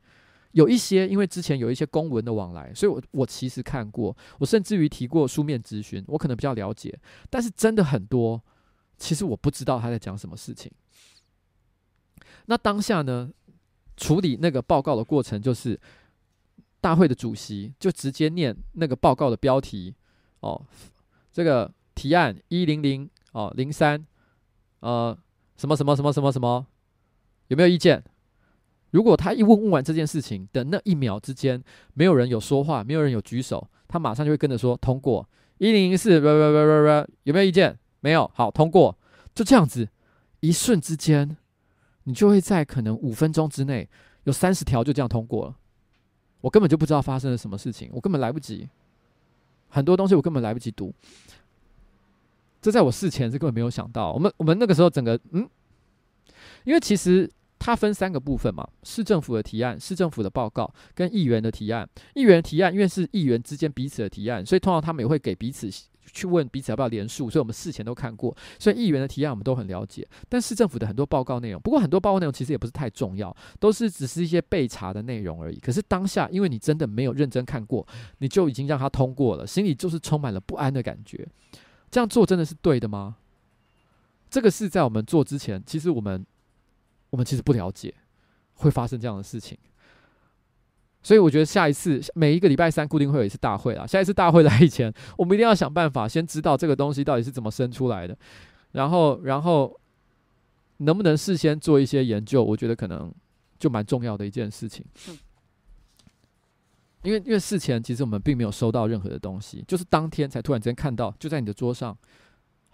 [0.54, 6.98] 有一些因为之前有一些公文的往来，所以我我其实看过，我甚至于提过书面质询，我可能比较了解。
[7.30, 8.42] 但是真的很多，
[8.98, 10.72] 其实我不知道他在讲什么事情。
[12.46, 13.32] 那当下呢？
[14.00, 15.80] 处理那个报告的过程，就是
[16.80, 19.96] 大会的主席就直接念那个报告的标题
[20.42, 20.64] 哦，
[21.34, 24.06] 这个提案一零零哦零三
[24.82, 25.18] 呃
[25.56, 26.68] 什么什么什么什么什么
[27.48, 28.04] 有没有意见？
[28.92, 31.64] 如果他一问问完这件事情的那一秒之间，
[31.96, 35.28] 没有人有说话，没有人有举手，他马上就会跟着说通过
[35.58, 36.22] 一零零四，有
[37.34, 37.76] 没有意见？
[38.08, 38.98] 没有，好通过，
[39.36, 39.90] 就这样子，
[40.40, 41.36] 一瞬之间。
[42.04, 43.86] 你就会在可能五分钟之内
[44.24, 45.58] 有三十条就这样通过了，
[46.40, 48.70] 我根本就不知道发生了什么事情，我根本来不及，
[49.68, 50.94] 很多东西我根本来不及读，
[52.62, 54.14] 这在我事前是根本没有想到。
[54.14, 55.50] 我们我们那个时候整个嗯，
[56.64, 57.30] 因为其实
[57.60, 61.88] 它分三个部分嘛，市政府的提案、市政府的报告跟议员的提案。
[62.16, 65.70] 议员提案因为是议员之间彼此的提案，所以通常他们也会给彼此。
[66.14, 70.08] 去问彼此要不要连署，所以我们事前都看过，所以议员的提案我们都很了解。
[70.30, 75.60] 但市政府的很多报告内容，不过很多报告内容其实也不是太重要，都是只是一些备查的内容而已。
[75.60, 77.86] 可是当下，因为你真的没有认真看过，
[78.20, 81.28] 你就已经让他通过了，心里就是充满了不安的感觉。
[81.92, 83.18] 这样做真的是对的吗？
[84.30, 86.26] 这个是在我们做之前，其实我们
[87.18, 87.92] 我们其实不了解
[88.54, 89.58] 会发生这样的事情。
[91.02, 93.88] 所以我觉得下一次每一个礼拜三固定会有一次大会啊。
[93.88, 98.16] 下一次大会来以前，我们一定要想办法先知道这个东西到底是怎么生出来的，
[98.74, 99.76] 然后然后
[100.78, 103.12] 能不能事先做一些研究，我觉得可能
[103.58, 104.86] 就蛮重要的一件事情。
[107.02, 111.98] 因为因为事前其实我们并没有收到任何的东西，就是当天才突然之间看到，就在你的桌上，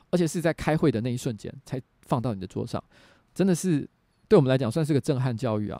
[0.09, 2.83] 而且是在开会的那一瞬间才放到你的桌上，
[3.35, 3.87] 真的是
[4.33, 5.79] 对我们来讲算是个震撼教育啊。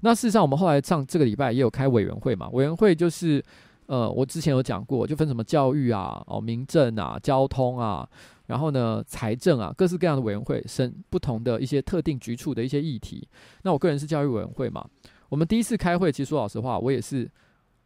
[0.00, 2.48] 那事实上，我们后来上这个礼拜也有开委员会嘛。
[2.52, 3.44] 委员会就是，
[3.84, 8.08] 呃，我之前有讲过，就分什么教育啊、哦、民政啊、交通啊，
[8.46, 13.28] 然后呢财政啊，各式各样的委员会审不同的一些特定局处的一些议题。
[13.60, 14.88] 那我个人是教育委员会嘛。
[15.28, 17.30] 我们第一次开会，其实说老实话，我也是，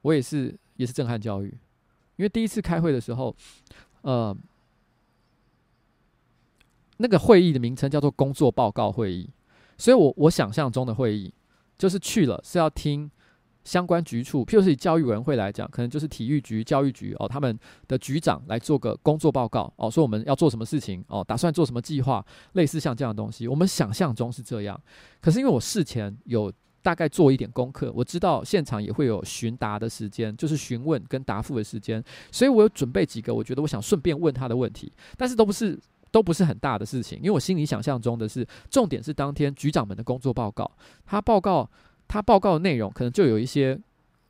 [0.03, 1.49] 我也是也是震撼教育，
[2.15, 3.35] 因为第一次开会的时候，
[4.03, 4.33] 呃，
[6.99, 9.29] 那个会议的名称叫做工作报告会议，
[9.79, 11.33] 所以我我想象中的会议。
[11.79, 13.11] 就是去了是要听
[13.63, 17.55] 相关局处，譬如是以教育委员会来讲，可能就是体育局、教育局哦，他们
[17.87, 21.05] 的局长来做个工作报告哦，说我们要做什么事情？
[21.09, 22.25] 哦，打算做什么计划，
[22.55, 23.47] 类似像这样的东西。
[23.47, 24.81] 我们想象中是这样，
[25.21, 26.51] 可是因为我事前有
[26.81, 32.03] 大概做一点功课，我知道现场也会有询答的时间，就是询问跟答复的时间，
[32.33, 35.79] 所以我有准备几个，我觉得我想顺便问他的问题，但是都不是。
[36.17, 40.71] 都不是很大的事情，因为我心里想象中的是，重点是当天局长们的工作报告，
[41.05, 41.69] 他报告
[42.09, 43.79] 他报告的内容，可能就有一些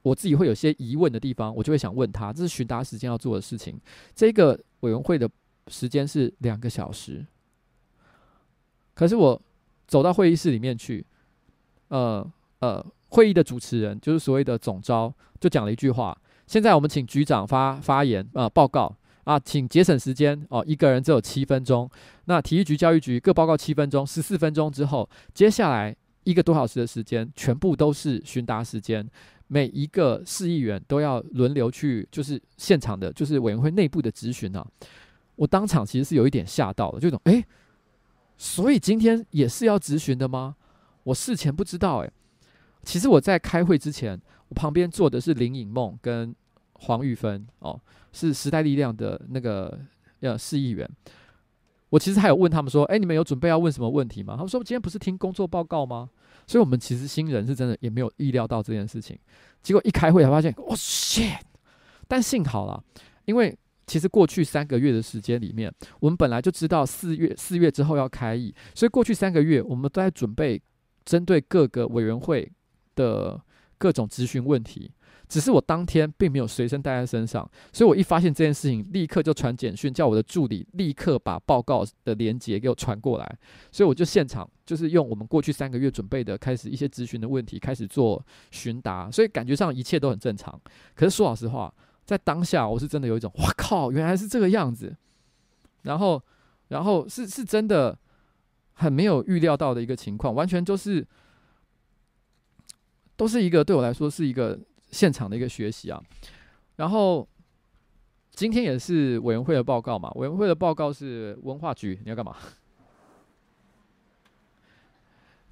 [0.03, 3.81] 我自己会有些疑问的地方，我就会想问他，这是询答时间要做的事情。
[4.17, 5.31] 这个委员会的
[5.69, 7.25] 时间是两个小时，
[8.93, 9.41] 可是我
[9.87, 11.07] 走到会议室里面去，
[11.87, 12.29] 呃
[12.59, 18.93] 呃，会议的主持人就是所谓的总招，就讲了一句话：现在我们请局长发发言，呃，报告。
[19.27, 21.91] 啊，请节省时间哦，一个人只有七分钟。
[22.27, 29.05] 那体育局、教育局各报告七分钟，十四分钟之后，接下来一个多小时的时间，全部都是询答时间。
[29.49, 34.65] 每一个市议员都要轮流去，就是现场的，就是委员会内部的质询啊。
[35.35, 37.45] 我当场其实是有一点吓到了，就种诶，
[38.37, 40.55] 所以今天也是要质询的吗？
[41.03, 42.13] 我事前不知道诶。
[42.85, 46.33] 其实我在开会之前，我旁边坐的是林颖梦跟
[46.81, 47.81] 黄玉芬哦。
[48.13, 49.79] 是时代力量的那个
[50.21, 50.89] 呃市议员，
[51.91, 54.35] 我其实还有问他们说，哎，你们有准备要问什么问题吗？
[54.37, 56.09] 他们说今天不是听工作报告吗？
[56.47, 59.19] 所以，我们其实新人是真的也没有意料到这件事情。
[59.63, 61.41] 结果一开会才发现，哇，shit！
[62.09, 62.83] 但幸好啦，
[63.27, 63.55] 因为
[63.87, 65.71] 其实过去三个月的时间里面，
[66.01, 70.63] 我们本来就知道四月四月之后要开议，所以过去三个月我们都在准备
[71.05, 72.51] 针对各个委员会
[72.95, 73.39] 的
[73.77, 74.91] 各种咨询问题。
[75.29, 83.39] 只是我当天并没有随身带在身上，所以我一发现这件事情，立刻就传简讯叫我的助理立刻把报告的连接给我传过来。
[83.73, 90.61] 所以我就现场就是用我们过去三个月准备的，开始一些咨询的问题开始做询答，所以感觉上一切都很正常。
[90.95, 91.75] 可是说老实话，
[92.05, 94.97] 在当下我是真的有一种哇靠，原来是这个样子。
[95.83, 96.23] 然后，
[96.69, 97.99] 然后是是真的
[98.75, 101.05] 很没有预料到的一个情况，完全就是
[103.17, 104.57] 都是一个对我来说是一个。
[104.97, 106.03] 现场的一个学习啊，
[106.77, 107.29] 然后
[108.31, 112.35] 今天也是委员会的报告嘛，委员会的报告是文化局，你要干嘛？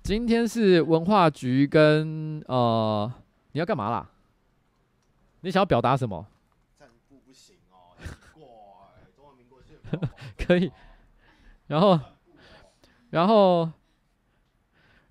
[0.03, 3.12] 今天是文化局跟呃，
[3.53, 4.11] 你要干嘛啦？
[5.42, 6.26] 你想要表达什么？
[7.26, 7.92] 不行哦，
[10.38, 10.72] 可以，
[11.66, 12.01] 然后，
[13.11, 13.70] 然后。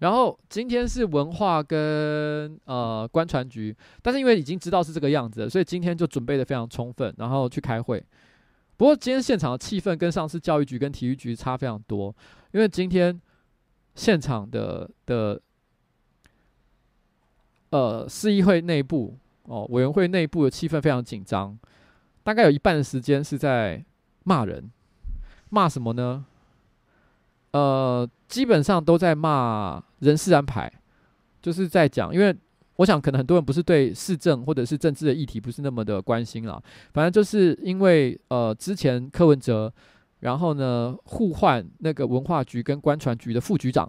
[0.04, 8.04] 然后今天是文化跟呃观传局，但是因为已经知道是这个样子，所以今天就准备的非常充分，然后去开会。
[8.76, 12.14] 不过今天现场的气氛跟上次教育局跟体育局差非常多，
[12.52, 13.18] 因为今天
[13.96, 15.42] 现场的的
[17.70, 21.58] 呃市议会内部哦委员会内部的气氛非常紧张，
[22.24, 23.82] 大概有一半的时间是在
[24.26, 24.70] 骂人，
[25.50, 26.26] 骂什么呢？
[27.52, 30.68] 呃，基本上都在骂人事安排，
[31.40, 32.36] 就是在讲，因为
[32.78, 36.60] 我想可能很多人不是对市政或者是政治的议题不是那么的关心啦，
[36.96, 39.72] 反正就是因为呃之前柯文哲，
[40.22, 43.88] 然后呢互换那个文化局跟官船局的副局长，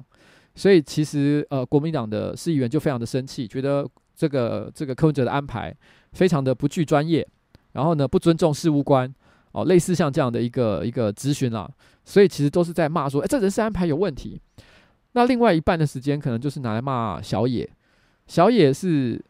[0.55, 5.74] 所以其实呃国民党的市议员就非常的生气，觉得这个这个柯文哲的安排
[6.12, 7.26] 非常的不具专业，
[7.72, 9.11] 然后呢不尊重事务官。
[9.53, 11.70] 哦，类似像这样的一个一个咨询啦，
[12.05, 14.41] 所以其实都是在骂说，哎，这人事安排有问题。
[15.13, 17.69] 那另外一半的时间可能就是拿来骂小野，
[18.27, 19.23] 小野是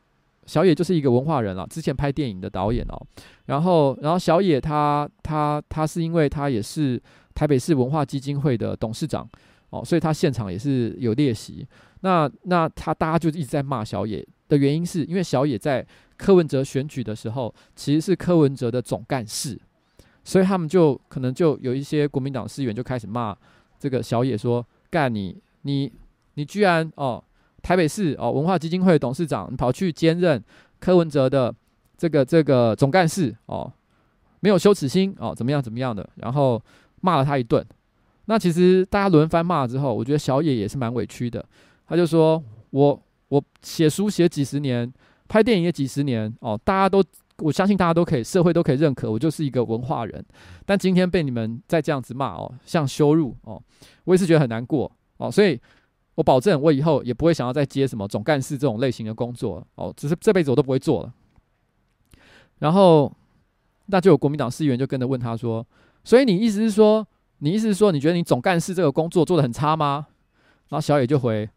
[0.46, 3.06] 小野就是一个文化人了，之前拍电影的导演哦。
[3.46, 7.00] 然后，然后小野他他他是因为他也是
[7.34, 9.28] 台北市文化基金会的董事长
[9.70, 11.66] 哦，所以他现场也是有列席。
[12.00, 19.60] 那那他大家就一直在骂小野的原因是因为小野在柯文哲选举的时候其实是柯文哲的总干事。
[20.24, 23.36] 所以他们就可能就有一些国民党市议员就开始骂
[23.78, 25.92] 这个小野说：“干你你
[26.34, 27.22] 你居然哦
[27.62, 30.42] 台北市哦文化基金会董事长，跑去兼任
[30.80, 31.54] 柯文哲的
[31.98, 33.70] 这个这个总干事哦，
[34.40, 36.08] 没有羞耻心哦，怎么样怎么样的？
[36.16, 36.60] 然后
[37.02, 37.64] 骂了他一顿。
[38.24, 41.44] 那其实大家轮番骂之后，我觉得小野也是蛮委屈的。
[41.86, 44.90] 他就说：我我写书写几十年，
[45.28, 47.04] 拍电影也几十年哦，大家都。”
[47.38, 50.24] 我相信大家都可以，社会都可以认可我就是一个文化人，
[50.64, 53.60] 但今天被你们再这样子骂哦，像羞辱哦，
[54.04, 55.60] 我也是觉得很难过哦，所以
[56.14, 61.12] 我保证我以后也不会想要再接什么总干事这种类型的工作哦，只是这辈子我都不会做了。
[62.60, 63.12] 然后
[63.86, 65.66] 那就有国民党市议员就跟着问他说
[66.04, 67.04] ：“所以你意思是说，
[67.38, 70.06] 你意思是说，你觉得你总干事这个工作做得很差吗？”
[70.70, 71.50] 然后小野就回：“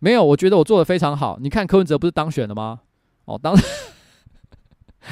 [0.00, 1.38] 没有，我觉得我做得非常好。
[1.40, 2.82] 你看柯文哲不是当选了吗？
[3.24, 3.56] 哦，当。”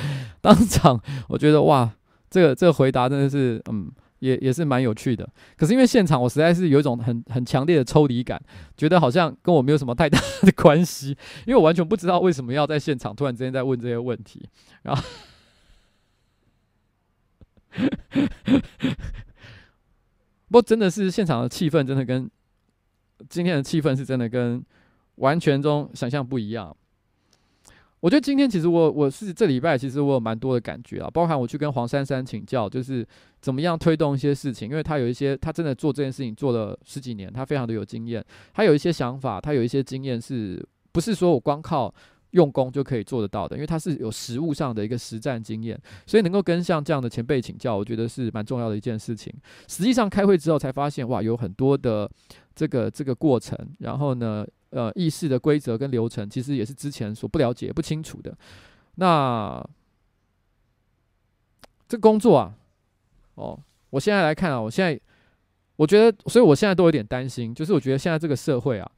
[0.40, 1.90] 当场，我觉得哇，
[2.30, 3.90] 这个这个回答真的是，嗯，
[4.20, 5.28] 也也是蛮有趣的。
[5.56, 8.42] 可是因为现场，我实在是有一种很很强烈的抽离感，
[8.76, 11.16] 觉得好像跟我没有什么太大的关系，
[11.46, 14.48] 因为我完全不知道为什么要在现场突然之间在问这些问题。
[14.82, 15.02] 然后，
[20.48, 22.30] 不过真的是现场的气氛，真的跟
[23.28, 24.62] 今天的气氛是真的跟
[25.16, 26.76] 完全中想象不一样。
[28.02, 33.06] 我觉得今天其实我我是这礼拜其实我有蛮多的感觉啊，包含我去跟黄珊珊请教，就是
[33.40, 41.94] 怎么样推动一些事情，因为他有一些他真的做这件事情做了十几年，他非常的有经验，他有一些想法，他有一些经验，是不是说我光靠
[42.32, 43.54] 用功就可以做得到的？
[43.54, 49.32] 因为他是有实务上的一个实战经验，所以能够跟像这样的前辈请教，我觉得是蛮重要的一件事情。
[49.68, 52.10] 实际上开会之后才发现，哇，有很多的
[52.52, 58.34] 这个这个过程，然后呢，呃，议事的规则跟流程，其实也是之前所不了解、不清楚的。
[58.94, 59.62] 那
[61.86, 62.54] 这工作啊，
[63.34, 63.60] 哦，
[63.90, 64.98] 我现在来看啊，我现在
[65.76, 68.90] 我觉得，所以我现在都有点担心，就是我觉得现在这个社会啊，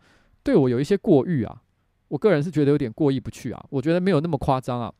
[0.45, 1.61] 对我有一些过誉啊，
[2.07, 3.66] 我个人是觉得有点过意不去啊。
[3.68, 4.95] 我觉得没有那么夸张啊。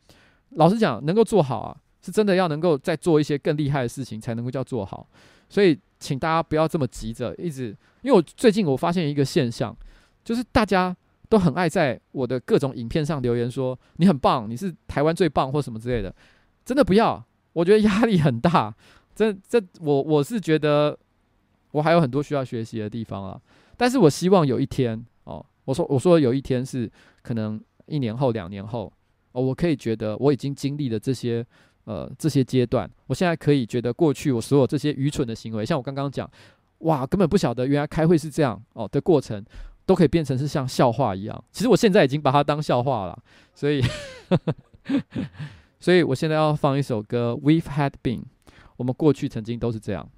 [0.51, 5.07] 老实讲，能够做好啊，是真的要能够再做一些更厉害的事情，才能够叫做好。
[5.49, 7.69] 所以，请大家不要这么急着一直，
[8.03, 9.77] 因为我最近我发现一个现象。
[10.25, 10.97] 就是大家
[11.29, 16.15] 都很爱在我的各种影片上留言说，你很棒，你是台湾最棒或什么之类的，
[16.65, 18.75] 真的不要，我觉得压力很大。
[19.15, 20.99] 这这我我是觉得
[21.71, 23.41] 我还有很多需要学习的地方啊。
[23.77, 26.91] 但是我希望有一天哦，我说我说有一天是
[27.23, 28.93] 可能一年后、两年后，
[29.33, 31.45] 哦，我可以觉得我已经经历了这些
[31.85, 36.29] 呃这些阶段，我现在可以觉得过去我所有这些愚蠢的行为，像我刚刚讲，
[36.79, 39.45] 哇，根本不晓得原来开会是这样哦的过程，
[39.87, 41.45] 都可以变成是像笑话一样。
[41.51, 43.19] 其实我现在已经把它当笑话了，
[43.55, 43.83] 所以，
[45.81, 48.21] 所以我现在要放一首歌《We've Had Been》，
[48.77, 50.09] 我们过去曾经都是这样。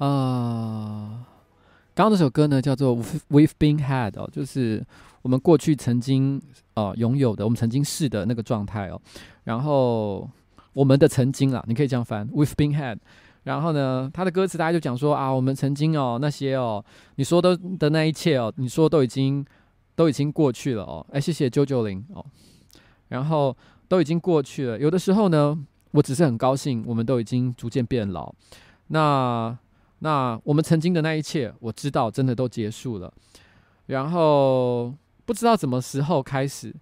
[0.00, 1.26] 啊，
[1.94, 2.96] 刚刚这首歌呢叫做
[3.28, 4.82] We've Been Had 哦，就是
[5.20, 6.40] 我们过去曾经
[6.72, 8.98] 呃拥有的，我们曾经是的那个状态哦。
[9.44, 10.26] 然后
[10.72, 12.96] 我们的曾经啦，你可以这样翻 We've Been Had。
[13.42, 16.82] 然后呢，他的歌词大家就讲说啊，我们曾经哦那些哦，
[17.16, 19.44] 你说的的那一切哦，你说都已经
[19.94, 21.06] 都已经过去了哦。
[21.12, 22.24] 哎，谢谢九九零哦。
[23.08, 23.54] 然后
[23.86, 25.58] 都已经过去了，有的时候呢，
[25.90, 28.34] 我只是很高兴，我们都已经逐渐变老。
[28.86, 29.58] 那。
[30.00, 33.12] 那我们曾经的那一切，我知道真的都结束了。
[33.86, 34.94] 然后
[35.24, 36.74] 不知道什么时候开始，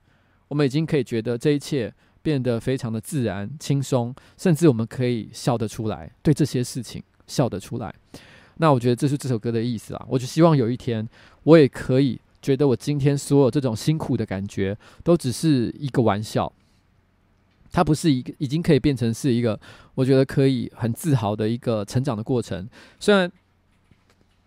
[0.48, 1.92] 我们已经可以觉得这一切
[2.22, 7.94] 变得非常的自然、轻松，甚至我们可以笑得出来，对这些事情笑得出来。
[8.58, 10.06] 那我觉得这是这首歌的意思啊。
[10.08, 11.08] 我就希望有一天，
[11.44, 16.52] 我也可以觉得我今天所有这种辛苦的感觉，都只是一个玩笑。
[17.72, 19.58] 它不是一个已经可以变成是一个，
[19.94, 22.68] 我觉得可以很自豪的一个成长的过程。
[22.98, 23.30] 虽然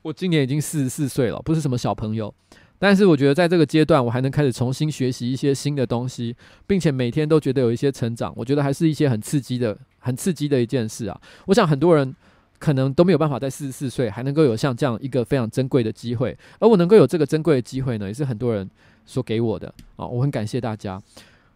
[0.01, 2.33] 我今年已经四十四岁了，不是什么小朋友，
[2.79, 11.21] 但是我觉得在这个阶段，我还能开始重新学习一些新的东西，并且每天都觉得有一些成长，我觉得还是一些很刺激的、很刺激的一件事啊。
[11.45, 12.15] 我想很多人
[12.57, 18.67] 可能都没有办法在四十四岁还能够有像这样一个非常珍贵的机会，而我能够有这个珍贵的机会呢，也是很多人
[19.05, 20.99] 所给我的啊，我很感谢大家。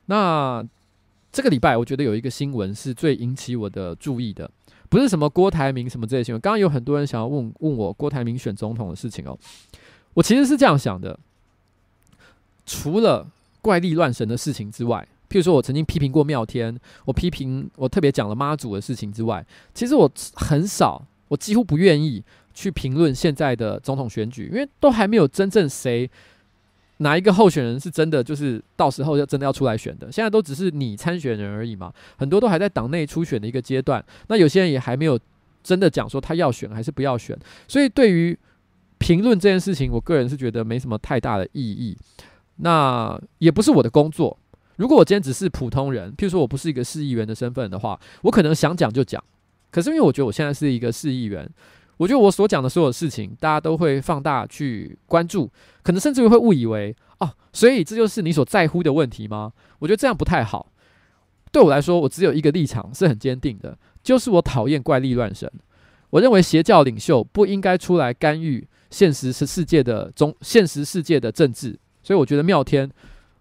[0.06, 0.64] 那
[1.36, 4.50] 这个礼拜，我觉得有一个新闻是最引起我的注意的，
[4.88, 6.40] 不是什么郭台铭什么这些新闻。
[6.40, 9.38] 刚刚有很多人想要问问我郭台铭选总统的事情哦，
[10.14, 11.20] 我其实是这样想的，
[12.66, 13.28] 除了
[13.62, 15.06] 怪力乱神的事情之外。
[15.28, 16.74] 譬如说，我曾经批评过妙天，
[17.04, 22.24] 我批评我特别讲了妈祖的事情之外，其实我很少，我几乎不愿意
[22.54, 26.10] 去评论现在的总统选举，因为都还没有真正谁
[26.98, 35.20] 哪一个候选人是真的就是到时候要真的要出来选的，现在都只是你参选人而已嘛，很多都还在党内初选的一个阶段，那有些人也还没有
[35.62, 37.38] 真的讲说他要选还是不要选，
[37.68, 38.38] 所以对于
[38.98, 41.98] 评论这件事情，我个人是觉得没什么太大的意义，
[42.58, 44.38] 那也不是我的工作。
[44.78, 49.22] 如果我今天只是普通人，譬如说我不是一个市议员的身份的话，我可能想讲就讲。
[49.72, 51.50] 可是因为我觉得我现在是一个市议员，
[51.98, 55.52] 我觉得我所讲的所有事情，大家都会放大去关注，
[55.84, 59.52] 可能甚至于会误以为哦，所以这就是你所在乎的问题吗？
[59.80, 60.72] 我觉得这样不太好。
[61.52, 65.52] 对我来说，我只有一个立场是很坚定的，就是我讨厌怪力乱神。
[66.10, 72.90] 我认为邪教领袖不应该出来干预现实世世界的中现实世界的政治，所以我觉得妙天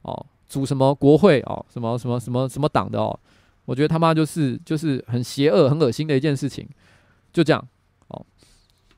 [0.02, 0.26] 哦。
[0.46, 3.18] 组什么国会哦，什么什么什么什么党的哦，
[3.64, 6.68] 我觉得他妈就是就是很邪恶、很恶心的一件事情，
[7.32, 7.66] 就这样。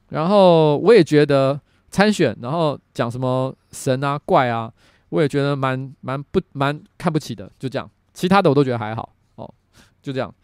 [0.09, 4.73] 然后我也觉得参选，然后讲什么神啊怪啊，
[5.09, 7.91] 我也觉得蛮蛮不蛮看不起的，就这样。
[8.13, 9.53] 其他的我都觉得还好哦，
[10.03, 10.35] 就这样。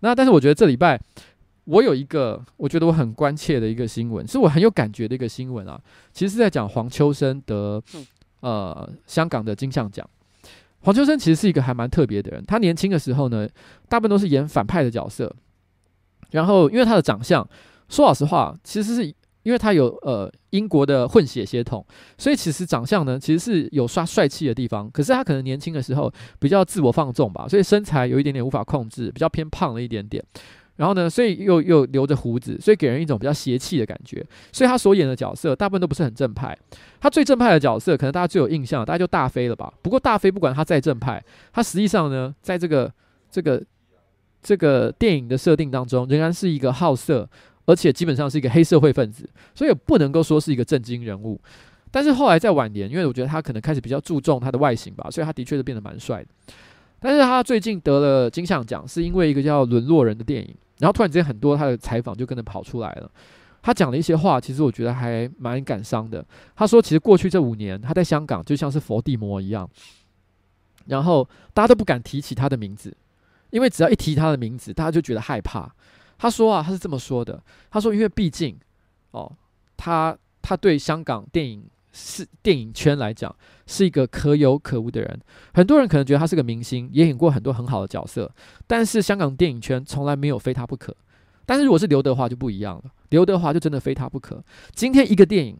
[0.00, 1.00] 那但是我觉得这礼拜
[1.64, 5.80] 我有一个我觉得我很关切的一个新闻，是我很有感觉的一个新闻啊，
[6.12, 7.82] 其实是在讲黄秋生得。
[8.40, 10.06] 呃，香港的金像奖，
[10.80, 12.44] 黄秋生其实是一个还蛮特别的人。
[12.44, 13.48] 他年轻的时候呢，
[13.88, 15.34] 大部分都是演反派的角色。
[16.30, 17.48] 然后，因为他的长相，
[17.94, 19.06] 说老实话，其实是
[19.44, 21.86] 因为他有呃英国的混血血统，
[22.18, 24.90] 所以其实长相呢，其实是有刷帅气的地方。
[24.90, 30.24] 可是他可能年轻的时候比较自我放纵吧，所以身材有一点点无法控制，比较偏胖了一点点。
[30.76, 34.26] 然后呢，所以又又留着胡子，所以给人一种比较邪气的感觉。
[34.50, 36.58] 所以他所演的角色大部分都不是很正派。
[37.00, 39.72] 他最正派的角色，可能大家最有印象，大家就大飞了吧。
[39.82, 41.22] 不过大飞不管他再正派，
[41.52, 42.92] 他实际上呢，在这个
[43.30, 43.62] 这个
[44.42, 47.30] 这个电影的设定当中，仍然是一个好色，
[47.66, 51.40] 而且基本上是一个黑社会分子，所以不能够说是一个正经人物。
[51.90, 56.28] 但是后来在晚年，因为我觉得他可能开始比较注重他的外形吧，所以他的确是变得蛮帅的。
[56.98, 60.54] 但是他最近得了金像奖，是因为一个叫《沦落人》的电影。
[60.80, 63.10] 然后突然之间，很多他的采访就跟着跑出来了。
[63.62, 66.24] 他讲了一些话，其实我觉得还蛮感伤的。
[66.56, 69.70] 他说，其实过去这五年，他在香港就像是佛地魔一样，
[70.86, 72.94] 然后大家都不敢提起他的名字，
[73.50, 75.72] 因为只要一提他的名字，大家就觉得害怕。
[76.24, 77.38] 他说啊，他是这么说的。
[77.70, 78.58] 他说，因为毕竟，
[79.10, 79.30] 哦，
[79.76, 81.68] 他他对香港电影。
[81.96, 83.32] 是电影圈来讲，
[83.68, 85.20] 是一个可有可无的人。
[85.52, 88.28] 很多人可能觉得他是个明星，也演过很多很好的角色。
[88.66, 90.96] 但是香港电影圈从来没有非他不可。
[91.46, 94.42] 但是如果是刘德华就不一样了，刘德华就真的非他不可。
[94.74, 95.56] 今天一个电影，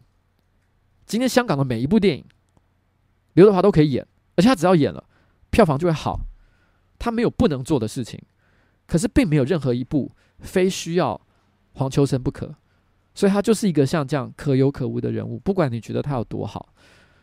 [1.05, 2.25] 今天香港的每一部电影，
[3.35, 4.05] 刘德华都可以演，
[4.35, 5.05] 而且他只要演了，
[5.51, 6.19] 票房就会好。
[6.99, 8.21] 他没有不能做的事情，
[8.85, 11.19] 可是并没有任何一部非需要
[11.73, 12.53] 黄秋生不可。
[13.13, 16.67] 所以他就是一个像这样可有可无的人物，不管你觉得他有多好。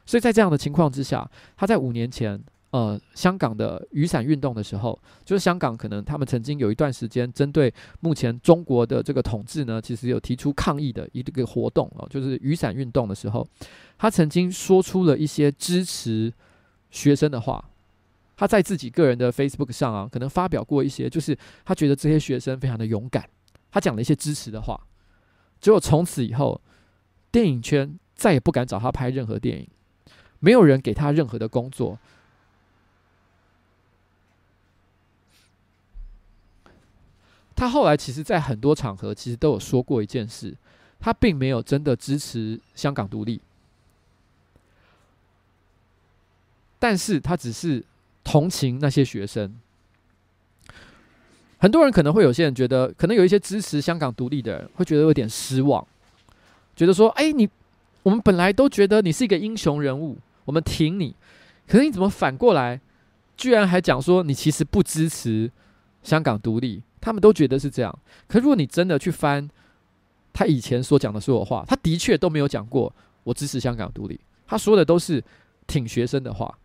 [0.07, 13.47] 所以在这样的情况之下，他在五年前，呃，香港的雨伞运动的时候，就是香港可能他们曾经有一段时间针对目前中国的这个统治呢，其实有提出抗议的一个活动哦，就是雨伞运动的时候，
[13.99, 16.33] 他曾经说出了一些支持
[16.91, 17.63] 学生的话。
[18.43, 23.25] 他在自己个人的 Facebook 上啊，可能发表过一些，就是他觉得这些学生非常的勇敢，
[23.71, 24.81] 他讲了一些支持的话。
[25.61, 26.61] 结果从此以后，
[27.31, 29.69] 电影圈再也不敢找他拍任何电影，
[30.41, 31.97] 没有人给他任何的工作。
[37.55, 40.57] 他后来其实，在很多场合，其实都有说过一件事：
[40.99, 43.41] 他并没有真的支持香港独立，
[46.81, 47.85] 但是他只是
[48.25, 49.55] 同情那些学生。
[51.59, 55.87] 很多人可能会有些人觉得，可能有一些支持香港独立的人会觉得有点失望，
[56.75, 57.49] 觉得说：“哎，你
[58.03, 61.15] 我们本来都觉得你是一个英雄人物，我们挺你，
[61.69, 62.81] 可是你怎么反过来，
[63.37, 65.51] 居然还讲说你其实不支持
[66.03, 67.97] 香港独立？”他们都觉得是这样。
[68.29, 69.49] 可如果你真的去翻
[70.33, 72.93] 他以前所讲的所有话，他的确都没有讲过
[73.25, 75.23] 我支持香港独立，他说的都是
[75.67, 76.59] 挺学生的话，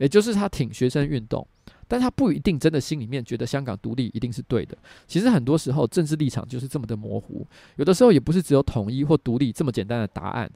[0.00, 1.46] 也就是他挺学生运动。
[1.86, 4.78] 但他不一定真的心里面觉得香港独立一定是对的。
[5.08, 7.44] 其实很多时候政治立场就是这么的模糊，
[7.74, 10.48] 有的时候也不是只有统一或独立这么简单的答案。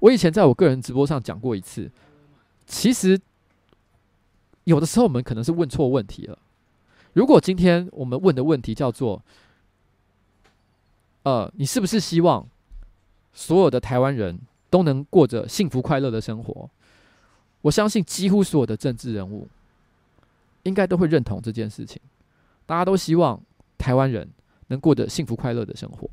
[0.00, 1.88] 我以前在我个人直播上讲过一次，
[2.66, 3.16] 其实
[4.64, 6.36] 有的时候我们可能是问错问题了。
[7.12, 9.22] 如果今天我们问的问题叫做，
[11.22, 12.44] 呃，你是不是希望
[13.32, 14.40] 所有的台湾人
[14.72, 16.70] 都能过着幸福快乐的生活？
[17.60, 19.46] 我相信几乎所有的政治人物
[20.62, 22.00] 应该都会认同这件事情。
[22.64, 23.38] 大家都希望
[23.76, 24.26] 台湾人
[24.68, 26.08] 能过着幸福快乐的生活，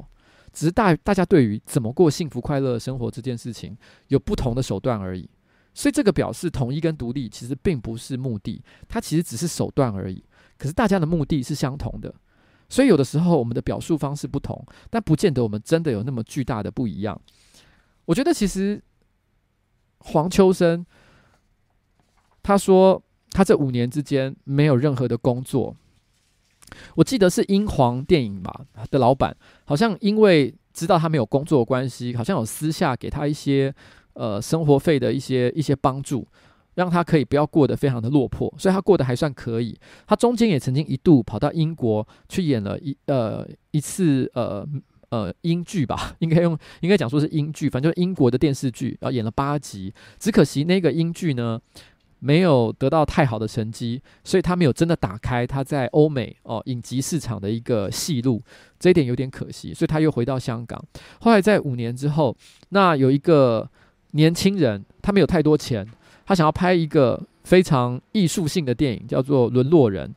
[0.51, 3.77] 只是大大家对于怎么过幸福快乐生活这件事情
[4.09, 5.29] 有不同的手段而已。
[5.73, 10.21] 所以这个表示统一跟独立其实并不是目的，它其实只是手段而已。
[10.57, 12.13] 可是大家的目的是相同的，
[12.67, 17.19] 所以有的时候我们的表述方式不同，但不见得我们真的有那么巨大的不一样。
[18.09, 18.81] 我觉得其实
[19.99, 20.83] 黄秋生
[22.41, 22.99] 他说
[23.29, 25.75] 他这五年之间没有任何的工作，
[26.95, 33.71] 我记得是英皇电影吧的老板，好像因为知道他没有工作关系，好像有私下给他一些
[34.13, 36.27] 呃生活费的一些一些帮助。
[36.75, 39.77] 让他可以不要过得非常的落魄，所以他过得还算可以。
[40.07, 44.65] 他中间也曾经一度跑到英国去演了一呃一次呃
[45.09, 49.93] 呃英剧吧， 应该用应该讲说是英剧，反正就是英国的电视剧，然后演了八集。
[50.17, 51.59] 只可惜那个英剧呢
[52.19, 58.41] 没有得到太好的成绩，所以他没有真的打开他在欧美哦影集市场的一个戏路，
[58.79, 59.73] 这一点有点可惜。
[59.73, 60.83] 所以他又回到香港。
[61.21, 62.35] 后来在五年之后，
[62.69, 63.69] 那有一个
[64.11, 65.87] 年轻人，他没有太多钱。
[66.25, 70.07] 他想要拍一个非常艺术性的电影，叫做《沦落人》。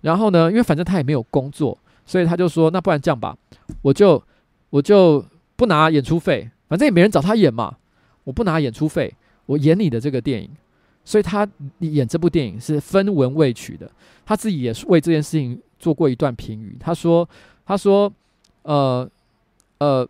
[0.00, 3.36] 然后呢，因为反正他也没有工作，所以他就说：“那不然这样吧，
[3.82, 4.22] 我就
[4.70, 5.24] 我就
[5.56, 7.76] 不拿演出费，反正也没人找他演嘛，
[8.24, 9.14] 我不拿演出费，
[9.46, 10.50] 我演你的这个电影。”
[11.04, 11.48] 所以他
[11.80, 13.90] 演这部电影是分文未取的。
[14.24, 16.76] 他自己也是为这件事情做过一段评语。
[16.78, 17.28] 他说
[17.66, 18.12] ：“他说，
[18.62, 19.08] 呃
[19.78, 20.08] 呃，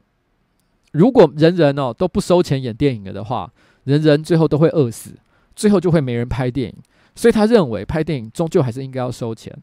[0.93, 3.51] 如果人人哦都不收钱演电影了的话，
[3.85, 5.13] 人人最后都会饿死。”
[5.55, 6.77] 最后就会没人拍电影，
[7.15, 9.55] 所以他认为拍电影终究还是应该要收钱。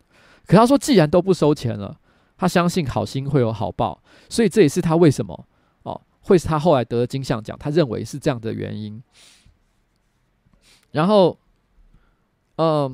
[0.45, 1.97] 可他说，既然都不收钱了，
[2.39, 5.45] 他相信好心会有好报，所以这也是他为什么
[5.83, 9.03] 哦，会是他后来得了金像奖，他认为是这样的原因。
[10.91, 11.37] 然后，
[12.55, 12.89] 呃，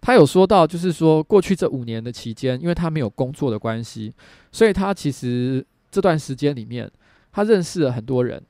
[0.00, 4.10] 他有说到，就是说过去这五年的期间，因为他没有工作的关系，
[4.50, 6.90] 所以他其实这段时间里面，
[7.30, 8.42] 他认识了很多人。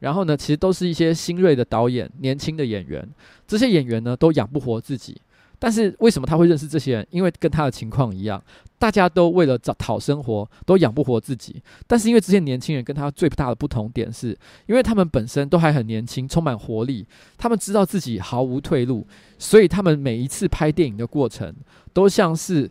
[0.00, 3.06] 然后呢，其实都是一些新锐的导演、年轻的演员。
[3.46, 5.20] 这些演员呢，都养不活自己。
[5.60, 7.06] 但是为什么他会认识这些人？
[7.10, 8.42] 因为跟他的情况一样，
[8.78, 11.62] 大家都为了找讨生活，都养不活自己。
[11.86, 14.36] 但是因为这些年轻人跟他最大的不同点是，
[14.66, 17.06] 因为他们本身都还很年轻，充满活力。
[17.38, 19.06] 他们知道自己毫无退路，
[19.38, 21.54] 所以他们每一次拍电影的过程，
[21.92, 22.70] 都像是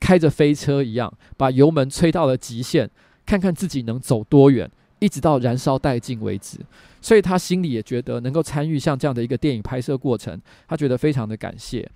[0.00, 2.88] 开着飞车一样，把油门吹到了极限，
[3.26, 4.70] 看看自己能走多远。
[5.00, 6.58] 一直到燃烧殆尽为止，
[7.00, 11.90] 所以他心里也觉得能够参与像这样的一个电影拍摄过程，他觉得非常的感谢。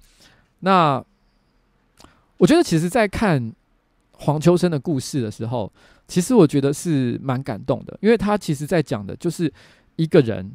[0.61, 1.03] 那
[2.39, 3.53] 我觉得，其实，在看
[4.13, 5.73] 黄秋生的故事的时候，
[6.07, 9.53] 其实我觉得是蛮感动的，因为他其实在讲的就是
[9.97, 10.53] 一个人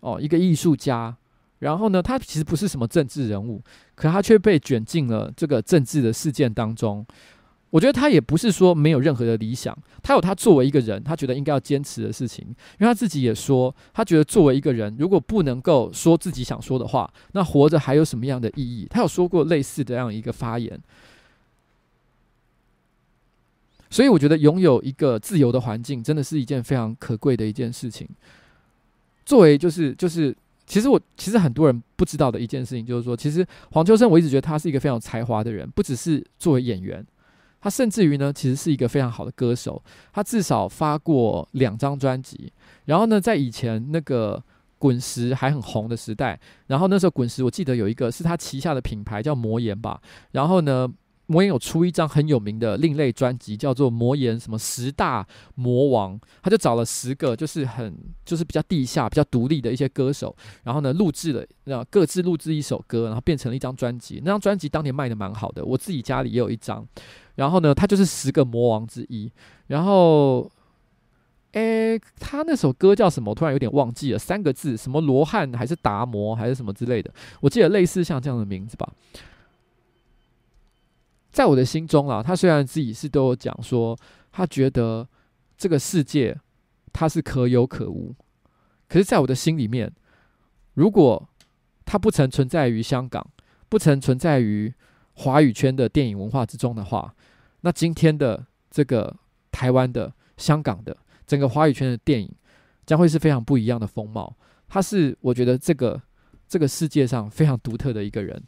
[0.00, 1.16] 哦，一个艺术家，
[1.60, 3.62] 然后呢，他其实不是什么政治人物，
[3.94, 7.06] 可他却被卷进了这个政治的事件当中。
[7.72, 12.44] 我觉得他也不是说没有任何的理想，他有他作为一个人，他觉得应该要坚持的事情。
[12.46, 18.86] 因为他自己也说，他觉得作为一个人，如果不能够说自己想说的话，那活着还有什么样的意义？
[18.90, 20.78] 他有说过类似的这样一个发言。
[23.88, 28.06] 所以我觉得拥有一个自由的环境，真的是一件非常可贵的一件事情。
[29.24, 30.36] 作为就是就是，
[30.66, 37.02] 其实我其实很多人不知道的一件事情，就是说，其实黄秋生，我一直觉得他是一个非常才华的人，不只是作为演员。
[37.62, 39.82] 他甚至于呢，其实是一个非常好的歌手。
[40.12, 42.52] 他至少发过两张专辑。
[42.84, 44.42] 然后呢，在以前那个
[44.78, 50.02] 滚石还很红的时代，然后那时候滚石我记得有一个是他旗下的品牌叫魔岩吧。
[50.32, 50.86] 然后呢，
[51.32, 56.14] 魔岩有出一张很有名的另类专辑，叫做《魔岩什么十大魔王》。
[56.42, 64.20] 他就找了十个就是很就是比较地下、比较独立的一些歌手，然后呢录制了，那各自录制一首歌，然后变成了一张专辑。
[64.22, 66.86] 那张专辑当年卖得蛮好的，我自己家里也有一张。
[67.36, 69.32] 然后呢，他就是十个魔王之一。
[69.68, 70.50] 然后，
[71.52, 73.30] 诶，他那首歌叫什么？
[73.30, 77.10] 我突然有点忘记了，三个字，什么罗汉还是达摩还是什么之类的？
[77.40, 78.86] 我记得类似像这样的名字吧。
[81.32, 83.98] 在我的心中啊，他虽然自己是都有讲说，
[84.30, 85.08] 他觉得
[85.56, 86.38] 这个世界
[86.92, 88.14] 他是可有可无，
[88.86, 89.90] 可是在我的心里面，
[90.74, 91.28] 如果
[91.84, 93.26] 它不曾存在于香港，
[93.68, 94.72] 不曾存在于
[95.14, 97.14] 华语圈的电影文化之中的话，
[97.62, 99.14] 那今天的这个
[99.50, 100.96] 台湾的、香港的
[101.26, 102.30] 整个华语圈的电影，
[102.86, 104.36] 将会是非常不一样的风貌。
[104.68, 106.00] 他是我觉得这个
[106.46, 108.42] 这个世界上非常独特的一个人，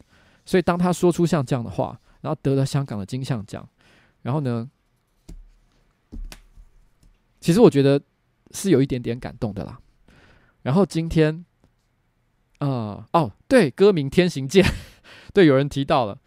[0.46, 3.68] 所以当他说出像这样的话，然后得了香港的金像奖，
[4.22, 4.66] 然后呢，
[7.38, 8.00] 其实我觉得
[8.52, 9.78] 是有一点点感动的啦。
[10.62, 11.44] 然后今天，
[12.60, 14.64] 呃，哦，对，歌名《天行健》，
[15.34, 16.18] 对，有人提到了。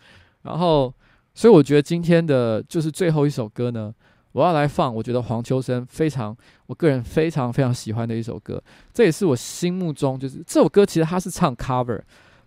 [0.43, 0.93] 然后，
[1.33, 3.91] 所以我觉得今天的就是最后一首歌呢，
[4.33, 4.93] 我要来放。
[4.93, 6.37] 我觉得黄秋生非常，
[6.67, 8.63] 我个人非常非常喜欢的一首歌。
[8.93, 11.99] 这也是我心目中就是这首歌，其实他是唱 cover，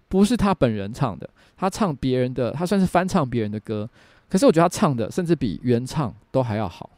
[0.06, 1.28] 不是他本人唱的，
[1.60, 3.88] 他唱别人的，他算是翻唱别人的歌。
[4.30, 6.88] 可是我觉得他唱的甚至比原唱都还要好。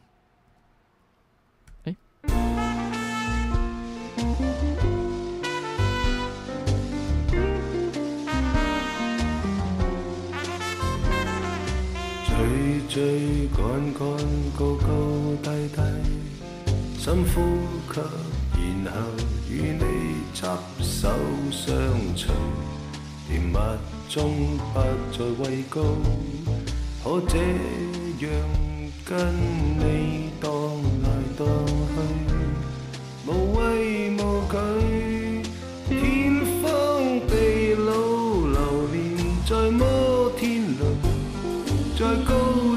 [12.89, 13.59] 追赶
[13.93, 14.05] 赶，
[14.55, 14.85] 高高
[15.41, 15.81] 低低，
[16.99, 17.41] 深呼
[17.91, 17.99] 吸，
[18.85, 18.99] 然后
[19.49, 19.83] 与你
[20.31, 20.45] 执
[20.79, 21.09] 手
[21.49, 21.73] 相
[22.15, 22.31] 随，
[23.27, 23.57] 甜蜜
[24.13, 24.31] 中
[24.71, 24.79] 不
[25.11, 25.81] 再畏高，
[27.03, 27.35] 可这
[28.19, 28.29] 样
[29.03, 29.17] 跟
[29.79, 30.51] 你荡
[31.01, 31.97] 来荡去，
[33.25, 34.21] 无畏无
[34.51, 34.53] 惧，
[35.89, 35.91] 天
[36.61, 36.63] 荒
[37.27, 37.89] 地老，
[38.51, 38.55] 流
[38.91, 38.95] 连
[39.49, 40.81] 在摩天轮，
[41.97, 42.31] 在高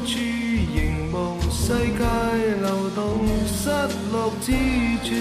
[0.07, 1.39] 处凝望。
[1.51, 2.01] 世界
[2.63, 3.69] 流动，失
[4.11, 4.53] 落之
[5.05, 5.13] 处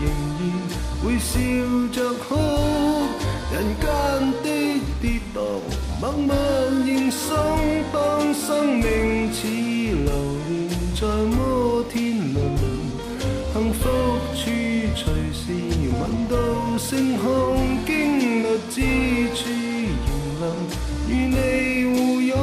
[0.00, 0.04] 仍
[0.38, 0.40] 然
[1.02, 1.34] 会笑
[1.92, 2.36] 着哭。
[3.52, 3.86] 人间
[6.00, 6.34] 默默
[6.84, 7.36] 认送。
[7.92, 10.10] 当生命似流
[10.48, 10.50] 连
[10.94, 11.06] 在
[11.36, 11.94] 摩天
[12.34, 12.36] 轮，
[13.52, 13.80] 幸福
[14.34, 14.40] 处
[14.94, 15.42] 随时
[15.98, 16.34] 闻到
[16.78, 17.24] 星空，
[17.86, 17.94] 经
[18.42, 18.76] 历之
[19.34, 19.38] 处
[20.06, 20.08] 仍
[20.40, 20.42] 能
[21.08, 21.36] 与你
[21.94, 22.34] 互拥，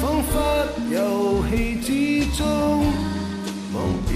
[0.00, 0.32] 仿佛
[0.90, 0.94] 游
[1.50, 1.86] 戏之。
[2.36, 2.44] 中，
[3.72, 4.14] 忘掉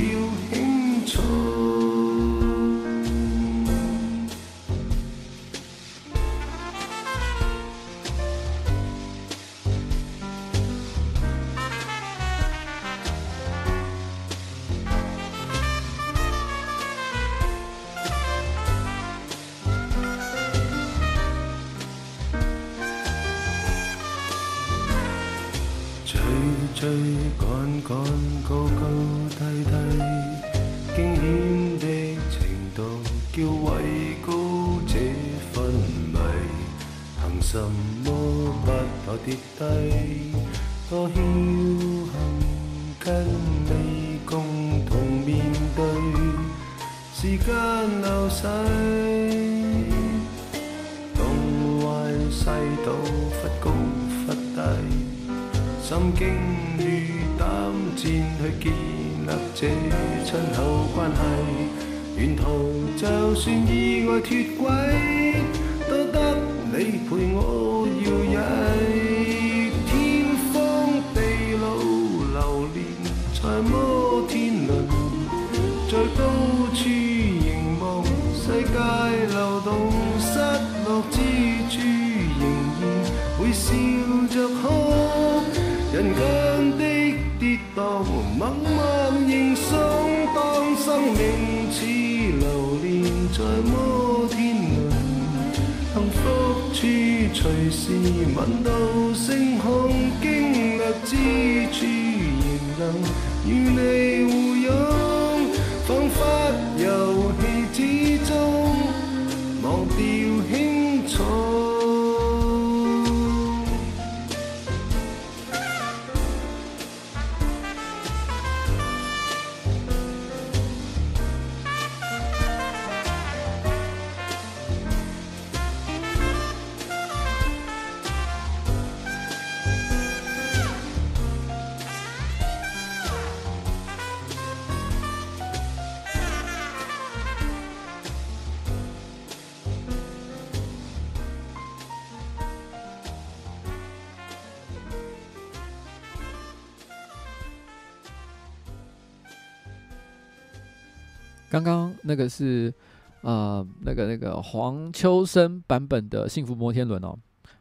[152.11, 152.75] 那个是，
[153.23, 157.17] 呃，那个那个黄秋生版本的《幸福摩天轮》哦。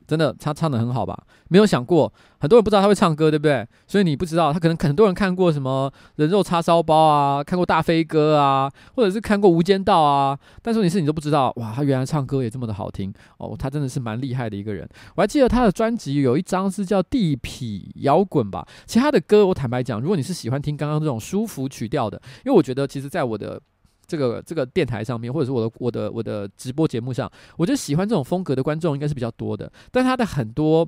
[0.07, 1.15] 真的，他唱得很好吧？
[1.49, 3.63] 没有想过，很多人不知道他会唱歌，对不对？
[3.85, 10.35] 所以你不知道，他可能很多人看过什么人肉叉烧包啊，看过大飞哥啊，或者是看过无间道啊。
[10.63, 14.89] 但是你是你都不知道，哇，他原来唱歌也这么的好听哦，他真的是蛮厉害的一个人。
[15.13, 18.67] 我还记得他的专辑有一张是叫地痞摇滚吧。
[18.87, 23.61] 其他的歌，我坦白讲，如果你是喜欢听刚刚这种舒服曲调的，因为我觉得其实在我的。
[24.09, 29.71] 这个这个电台上面，或者是我的我的我的直播节目上，我觉得喜欢这种风格的观众应该是比较多的。
[29.91, 30.85] 但他的很多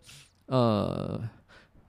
[0.47, 1.21] 呃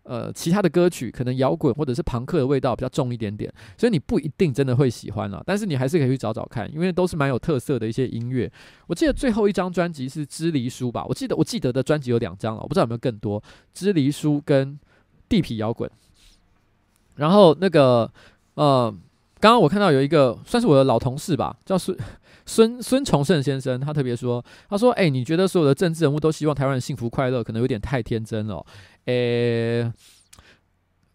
[0.02, 5.42] 呃其他的歌曲，可能摇滚或者是朋克的味道比较重一点点，所以你不一定真的会喜欢了。
[5.46, 8.52] 但是你还是可以去找找看，因为都是蛮有特色的一些音乐。
[8.86, 11.04] 我记得最后一张专辑是《支离书》吧？
[11.08, 13.40] 我记得我记得的专辑有两张了，我不知道有没有更多，
[13.72, 14.74] 《支离书》跟
[15.30, 15.88] 《地痞摇滚》。
[17.16, 18.12] 然后那个
[18.54, 18.94] 呃。
[19.42, 21.98] 刚刚我看到有一个算是我的老同事吧，叫孙
[22.46, 28.64] 孙孙崇胜先生，他特别说，他说：“哎，你觉得所有的政治人物都希望台湾人幸福快乐，可能有点太天真了。”
[29.06, 29.92] 诶，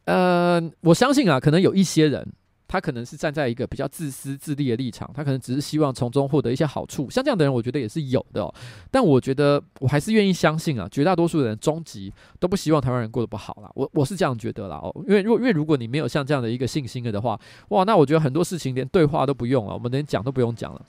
[0.03, 2.27] 呃，我相信啊，可能有一些人。
[2.67, 7.09] 他可能是站在一个比较自私自利的立场，他可能只是希望从中获得一些好处。
[7.09, 8.53] 像这样的人，我觉得也是有的哦。
[8.91, 13.71] 但我觉得我还是愿意相信啊，绝大多数的人终极都不希望台湾人过得不好啦。
[13.73, 17.39] 我 我是这样觉得啦哦，因为如果因为如果你没有像这样的一个信心了的话，
[17.69, 20.85] 哇，那我觉得很多事情连对话都不用了，我们连讲都不用讲了。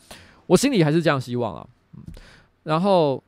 [0.47, 1.69] 我心里还是这样希望啊。
[1.95, 2.03] 嗯，
[2.65, 3.23] 然后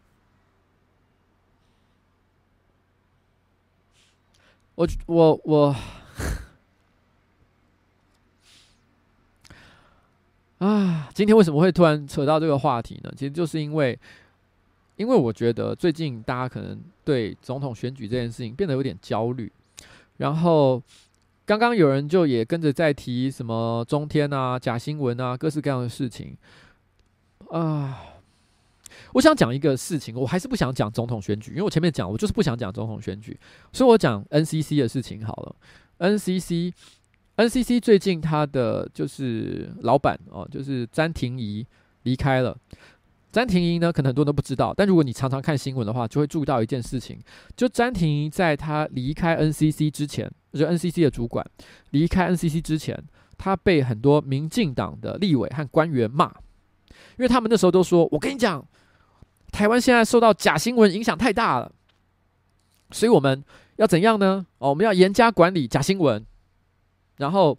[4.75, 5.77] 我我我。
[10.61, 13.11] 啊，今天为什么会突然扯到这个话题呢？
[13.17, 13.99] 其实就是因为，
[14.97, 19.51] 因为我觉得最近大家可能对总统选举这件事情变得有点焦虑。
[20.19, 20.83] 然后
[21.47, 26.37] 刚刚有人就也跟着在提什么中天啊、假新闻啊、各式各样的事情。
[27.49, 28.03] 啊，
[29.15, 33.35] 我想讲一个事情，我还是不想讲总统选举，因为我前面讲我就是不想讲总统选举，
[33.73, 35.57] 所以我讲 NCC 的事情好了
[36.01, 36.75] ，NCC。
[37.41, 41.67] NCC 最近他的就是老板哦，就是詹婷怡
[42.03, 42.57] 离开了。
[43.33, 47.19] 詹婷怡呢，可能很多人都不知道，但如果你常常看新闻的话，就会注意到一件事情：
[47.57, 51.49] 就詹婷怡在他离开 NCC 之前，就 NCC 的主管
[51.91, 53.01] 离开 NCC 之前，
[53.39, 56.27] 他被很多民进党的立委和官员骂，
[57.17, 58.67] 因为他们那时候都说：“我跟你讲，
[59.53, 61.71] 台湾现在受到假新闻影响太大了，
[62.91, 63.45] 所以我们
[63.77, 64.45] 要怎样呢？
[64.59, 66.27] 哦，我们要严加管理假新闻。”
[67.21, 67.57] 然后，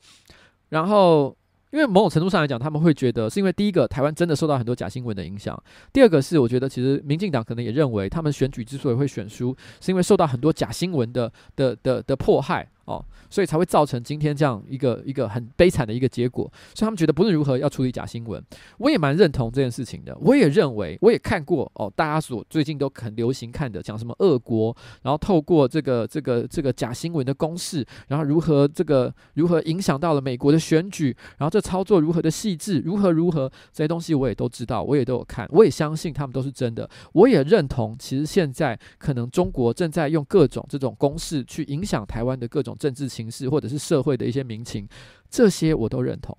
[0.69, 1.35] 然后，
[1.71, 5.55] 因为某种程度上来讲，他们会觉得是因为第一个，台湾真的受到很多假新闻的影响；
[5.93, 12.67] 第二个是，我觉得其实民进党可能也认为，他们选举之所以会选输，是因为受到很多假新闻的的的的迫害。
[12.91, 16.51] 哦，所以才会造成今天这样一个一个很悲惨的一个结果。
[16.75, 18.43] 所以他们觉得不论如何要处理假新闻，
[18.79, 20.17] 我也蛮认同这件事情的。
[20.19, 36.89] 我也认为，我也看过哦，大家所最近都很流行看的，讲什么恶国，然后透过这个这个这个假新闻的攻势，然后如何这个如何影响到了美国的选举，然后这操作如何的细致，如何如何这些东西我也都知道，我也都有看，我也相信他们都是真的。
[37.13, 42.75] 我也认同，其实现在可能中国正在用各种这种攻势去影响台湾的各种。
[42.81, 44.87] 政治情势，或者是社会的一些民情，
[45.29, 46.35] 这些我都认同。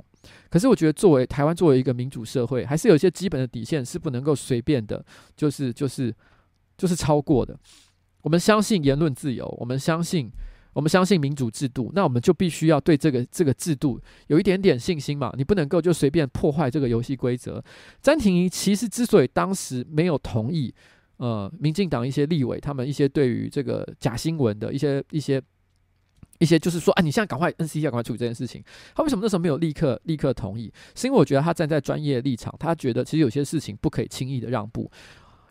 [0.50, 5.04] 可是，我觉得作为台湾作为一个民主社会，还是有一些基本的底线是不能够随便的，
[5.36, 6.12] 就是就是
[6.76, 7.56] 就是超过的。
[8.22, 10.28] 我们相信言论自由，我们相信
[10.72, 15.32] 我们相信民主制度，那我们就必须要对这个这个制度有一点点信心嘛。
[15.36, 17.62] 你不能够就随便破坏这个游戏规则。
[18.00, 20.74] 詹婷其实之所以当时没有同意，
[21.18, 25.42] 呃，民进党一些立委他们一些对于这个假新闻的一些一些。
[26.42, 28.60] 一些就是说，啊，你现在赶快 NCC 要赶快处理这件事情。
[28.96, 30.72] 他为什么那时候没有立刻立刻同意？
[30.96, 34.90] 是因为我觉得他站在专业立场，他觉得其实有些事情不可以轻易的让步。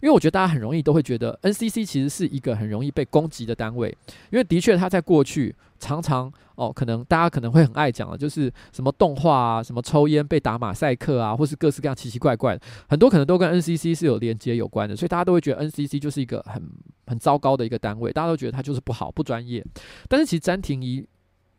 [0.01, 3.95] 因为我觉得大家很容易都会觉得 NCC 其实是一个很容易被攻击的单位，
[4.31, 16.61] 因为的确他在过去常常哦，可能大家可能会很爱讲的，就是什么动画啊，什么抽烟被打马赛克啊，或是各式各样奇奇怪怪的，很多可能都跟 NCC 是有连接有关的，所以大家都会觉得 NCC 就是一个很
[17.05, 19.63] 很糟糕的一个单位，大家都觉得他就是不好不专业。
[20.09, 21.07] 但是其实詹婷怡，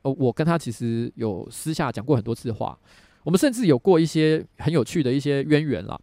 [0.03, 2.77] 哦，我跟他其实有私下讲过很多次话，
[3.23, 5.97] 我们甚至有过一些很有趣的一些渊源啦，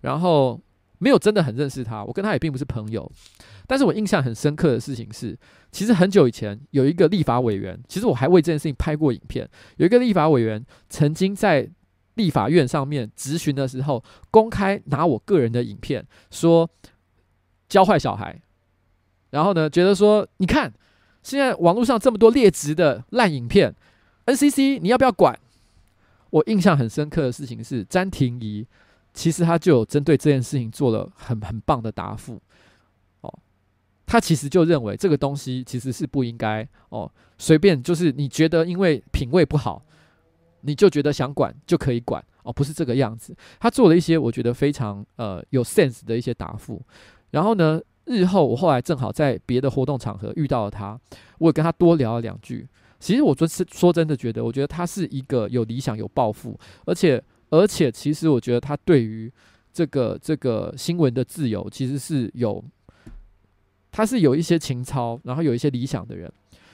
[0.00, 0.60] 然后。
[0.98, 3.10] 没有真的很认识他，我跟他也并不是朋友。
[3.66, 5.36] 但是我印象很深刻的事情是，
[5.72, 9.48] 其实很久以前有一个立法委员，其实我还为这件事情拍过影片。
[9.76, 11.68] 有一个立法委员曾经在
[12.14, 16.68] 立法院上面质询的时候，公开拿我个人的影片说
[17.68, 18.40] 教坏小孩，
[19.30, 20.72] 然后呢，觉得说你看
[21.22, 23.74] 现在网络上这么多劣质的烂影片
[24.26, 25.38] ，NCC 你要不要管？
[26.30, 28.66] 我印象很深刻的事情是詹婷怡。
[29.14, 32.38] 其实他就有针对这件事情做了很很棒的答复，
[33.20, 33.32] 哦，
[34.04, 39.80] 他其实就认为这个东西其实是不应该哦，随便就是你觉得因为品味不好，
[40.62, 43.34] 你就觉得想管就可以管哦，不是这个样子。
[43.60, 46.82] 他做了一些我觉得非常呃有 sense 的一些答复，
[47.30, 51.00] 然后呢，日后我后来正好在别的活动场合遇到了他，
[51.38, 52.68] 我也跟他多聊了两句。
[52.98, 57.22] 其实我真是说真的觉得，我觉得他是一个有理想、有抱负，而且
[57.54, 59.32] 而且其实我觉得他对于
[59.72, 62.64] 这个这个新闻的自由，其实是有。
[63.96, 66.28] 他是有一些情操，然后有一些理想的人，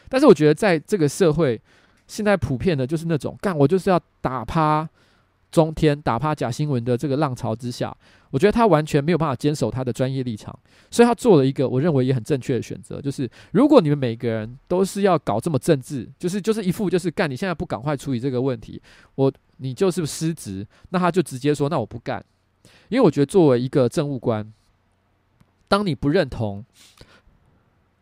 [0.09, 1.61] 但是我觉得在这个社会，
[2.07, 4.89] 现在普遍的就是那种干我就是要打趴
[5.51, 7.95] 中天、打趴假新闻的这个浪潮之下，
[8.31, 10.59] 我觉得他完全没有办法坚守他的专业立场，
[10.91, 18.81] 所以他做了一个我认为也很正确的选择，就是如果你们每个人都是要搞这么政治，就是就是一副就是干你现在不赶快处理这个问题，
[19.15, 19.31] 我
[19.61, 22.25] 你就是失职，那他就直接说那我不干，
[22.89, 24.53] 因为我觉得作为一个政务官，
[25.69, 26.65] 当你不认同。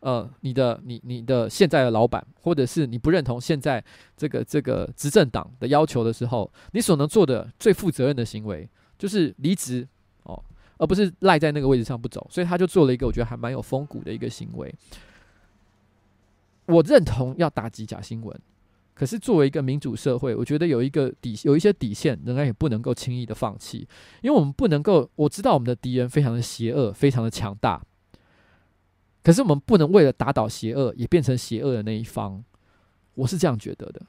[0.00, 3.84] 呃，你的你你的现在的老板，或者是你不认同现在
[4.16, 8.66] 这个这个执政党的要求的时候，你所能做的最负责任的行为
[8.96, 9.84] 就是离职
[10.22, 10.40] 哦，
[10.76, 12.24] 而不是赖在那个位置上不走。
[12.30, 14.72] 所以他就做了一个我觉得还蛮有风骨的一个行为。
[16.66, 18.40] 我认同要打击假新闻，
[18.98, 23.86] 可是作为一个民主社会，我觉得有一个底有一些底线，仍然也不能够轻易的放弃，
[24.22, 27.80] 因为我们不能够我知道我们的敌人非常的邪恶，非常的强大。
[29.22, 32.42] 可是我们不能为了打倒邪恶，也变成邪恶的那一方，
[33.14, 34.02] 我是这样觉得的。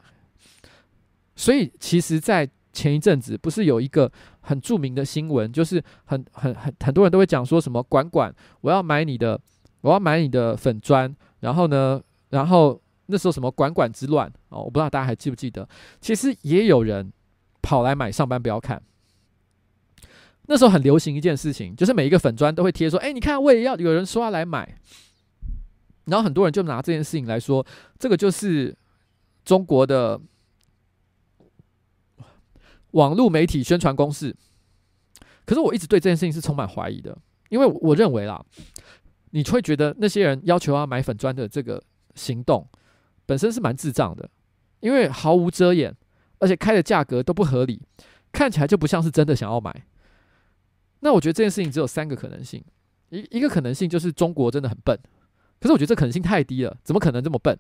[1.35, 4.11] 所以，其实，在前一阵子，不是有一个
[4.41, 9.39] 很著名的新闻，就是很很很很多人都会讲说什么“管管，我要买你的，
[9.81, 15.67] 我要买你的粉砖”，然后呢，然后那时候什么“管管之乱”哦，我不知道大家还记不记得？
[15.99, 17.11] 其实也有人
[17.61, 18.81] 跑来买，上班不要看。
[20.47, 24.77] 那时候很流行一件事情，就是每一个粉砖都会贴说：“哎，你看，我也要有人说要来买。”
[26.05, 27.65] 然后很多人就拿这件事情来说，
[27.99, 28.75] 这个就是
[29.45, 30.19] 中国的
[32.91, 34.35] 网络媒体宣传攻势。
[35.45, 37.15] 可是我一直对这件事情是充满怀疑的，
[37.49, 38.43] 因为我认为啦，
[39.29, 41.79] 你会觉得那些人要求要买粉砖的这个
[42.15, 42.67] 行动
[43.29, 44.27] 本身是蛮智障的，
[44.79, 45.95] 因为毫无遮掩，
[46.39, 47.79] 而且开的价格都不合理，
[48.31, 49.85] 看起来就不像是真的想要买。
[51.01, 52.63] 那我觉得这件事情只有三个可能性，
[53.09, 54.97] 一一个可能性就是中国真的很笨。
[55.59, 57.55] 可是我觉得这可能性太低了，怎么可能这么笨？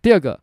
[0.00, 0.40] 第二个，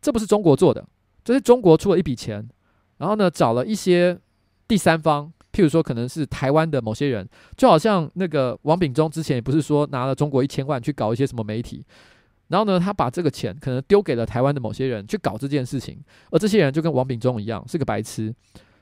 [0.00, 0.84] 这不是中国做的，
[1.22, 2.48] 这是中国出了一笔钱，
[2.96, 4.18] 然后呢，找了一些
[4.66, 11.86] 第三方，譬如说可能是台湾的某些人，就好像那个王炳忠之前也不是说拿了中国一千万去搞一些什么媒体，
[12.52, 15.98] 然后呢，他把这个钱可能丢给了台湾的某些人去搞这件事情，
[16.30, 18.30] 而这些人就跟王炳忠一样是个白痴，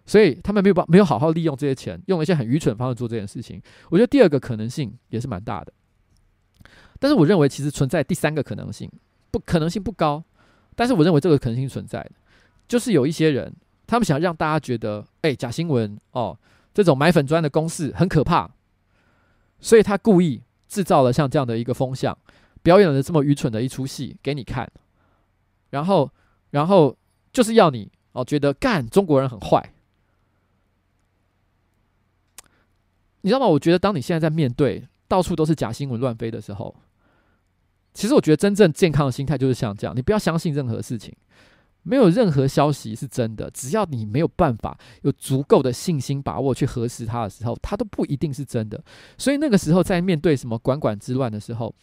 [0.05, 3.63] 所以他们没有把没有好好利用这些钱，用了一些很愚蠢的方式做这件事情。
[3.89, 5.73] 我觉得第二个可能性也是蛮大的。
[6.99, 8.91] 但是我认为其实存在第三个可能性，
[9.31, 10.25] 不可能性不高，
[10.75, 12.11] 但是我认为这个可能性存在的，
[12.67, 13.55] 就是有一些人，
[13.87, 16.37] 他们想让大家觉得，哎，假新闻哦，
[16.75, 18.51] 这种买粉专的公式很可怕，
[19.61, 22.19] 所以他故意制造了像这样的一个风向，
[22.63, 24.71] 表演了这么愚蠢的一出戏给你看，
[25.71, 26.11] 然后，
[26.51, 26.97] 然后
[27.33, 29.73] 就是要你哦觉得干中国人很坏，
[33.23, 33.47] 你知道吗？
[33.47, 36.75] 我觉得当你现在在面对到处都是假新闻乱飞的时候，
[37.93, 41.15] 其实我觉得真正健康的心态就是像这样，你不要相信任何事情，
[41.83, 43.51] 没有任何消息是真的。
[43.51, 48.83] 只要你没有办法有足够的信心把握去核实它的时候，它都不一定是真的。
[49.19, 51.75] 所以那个时候在面对什么管管之乱的时候，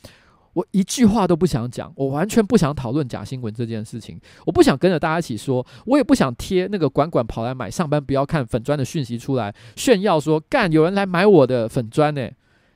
[0.57, 12.27] 我一句话都不想讲，我完全不想讨论假新闻这件事情，我不想跟着大家一起说，我也不想贴那个管管跑来买上班不要看粉砖的讯息出来炫耀说干有人来买我的粉砖呢，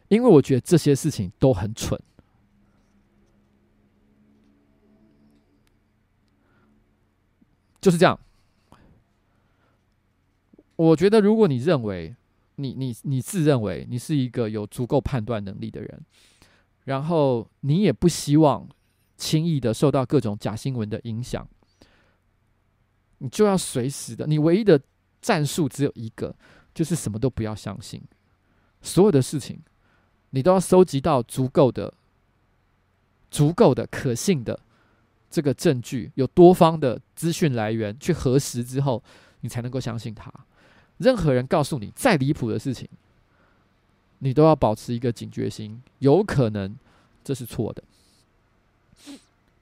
[0.10, 2.00] 因为我觉得这些事情都很蠢。
[7.82, 8.20] 就是这样。
[10.76, 12.16] 我觉得，如果你认为
[12.58, 16.00] 你你你自认为你是一个有足够判断能力的人，
[16.86, 18.68] 然后你也不希望
[19.18, 21.48] 轻易的受到各种假新闻的影响，
[23.20, 24.82] 你就要随时的，你唯一的
[25.22, 26.36] 战术只有一个，
[26.74, 28.02] 就是什么都不要相信，
[28.82, 29.62] 所有的事情
[30.32, 31.94] 你都要收集到足够的、
[33.30, 34.60] 足够的可信的。
[35.30, 39.02] 这个证据有多方的资讯来源去核实之后，
[39.40, 40.30] 你才能够相信他。
[40.98, 42.86] 任何人告诉你再离谱的事情，
[44.24, 46.78] 你都要保持一个警觉心，有可能
[47.24, 47.84] 这是错的。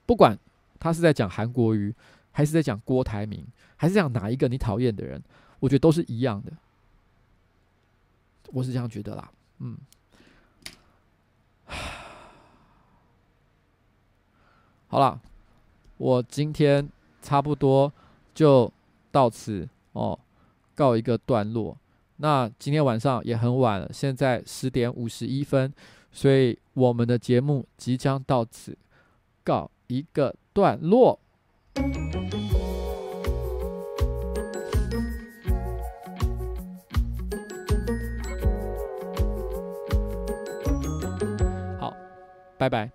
[0.04, 0.38] 不管
[0.78, 1.94] 他是在讲韩国瑜，
[2.30, 3.42] 还是在讲郭台铭，
[3.76, 5.22] 还是讲哪一个你讨厌的人，
[5.60, 6.52] 我觉得都是一样的。
[8.52, 9.30] 我是这样觉得啦，
[9.60, 9.78] 嗯。
[14.88, 15.18] 好了，
[15.96, 16.86] 我今天
[17.22, 17.90] 差不多
[18.34, 18.70] 就
[19.10, 20.18] 到此哦，
[20.74, 21.78] 告一个段落。
[22.22, 25.72] 那今天晚上也很晚了，现在十点五十一分，
[26.12, 28.76] 所以我们的节目即将到此
[29.42, 31.18] 告一个段落。
[41.78, 41.96] 好，
[42.58, 42.90] 拜拜。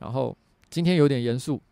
[0.00, 0.36] 然后
[0.68, 1.62] 今天有点严肃，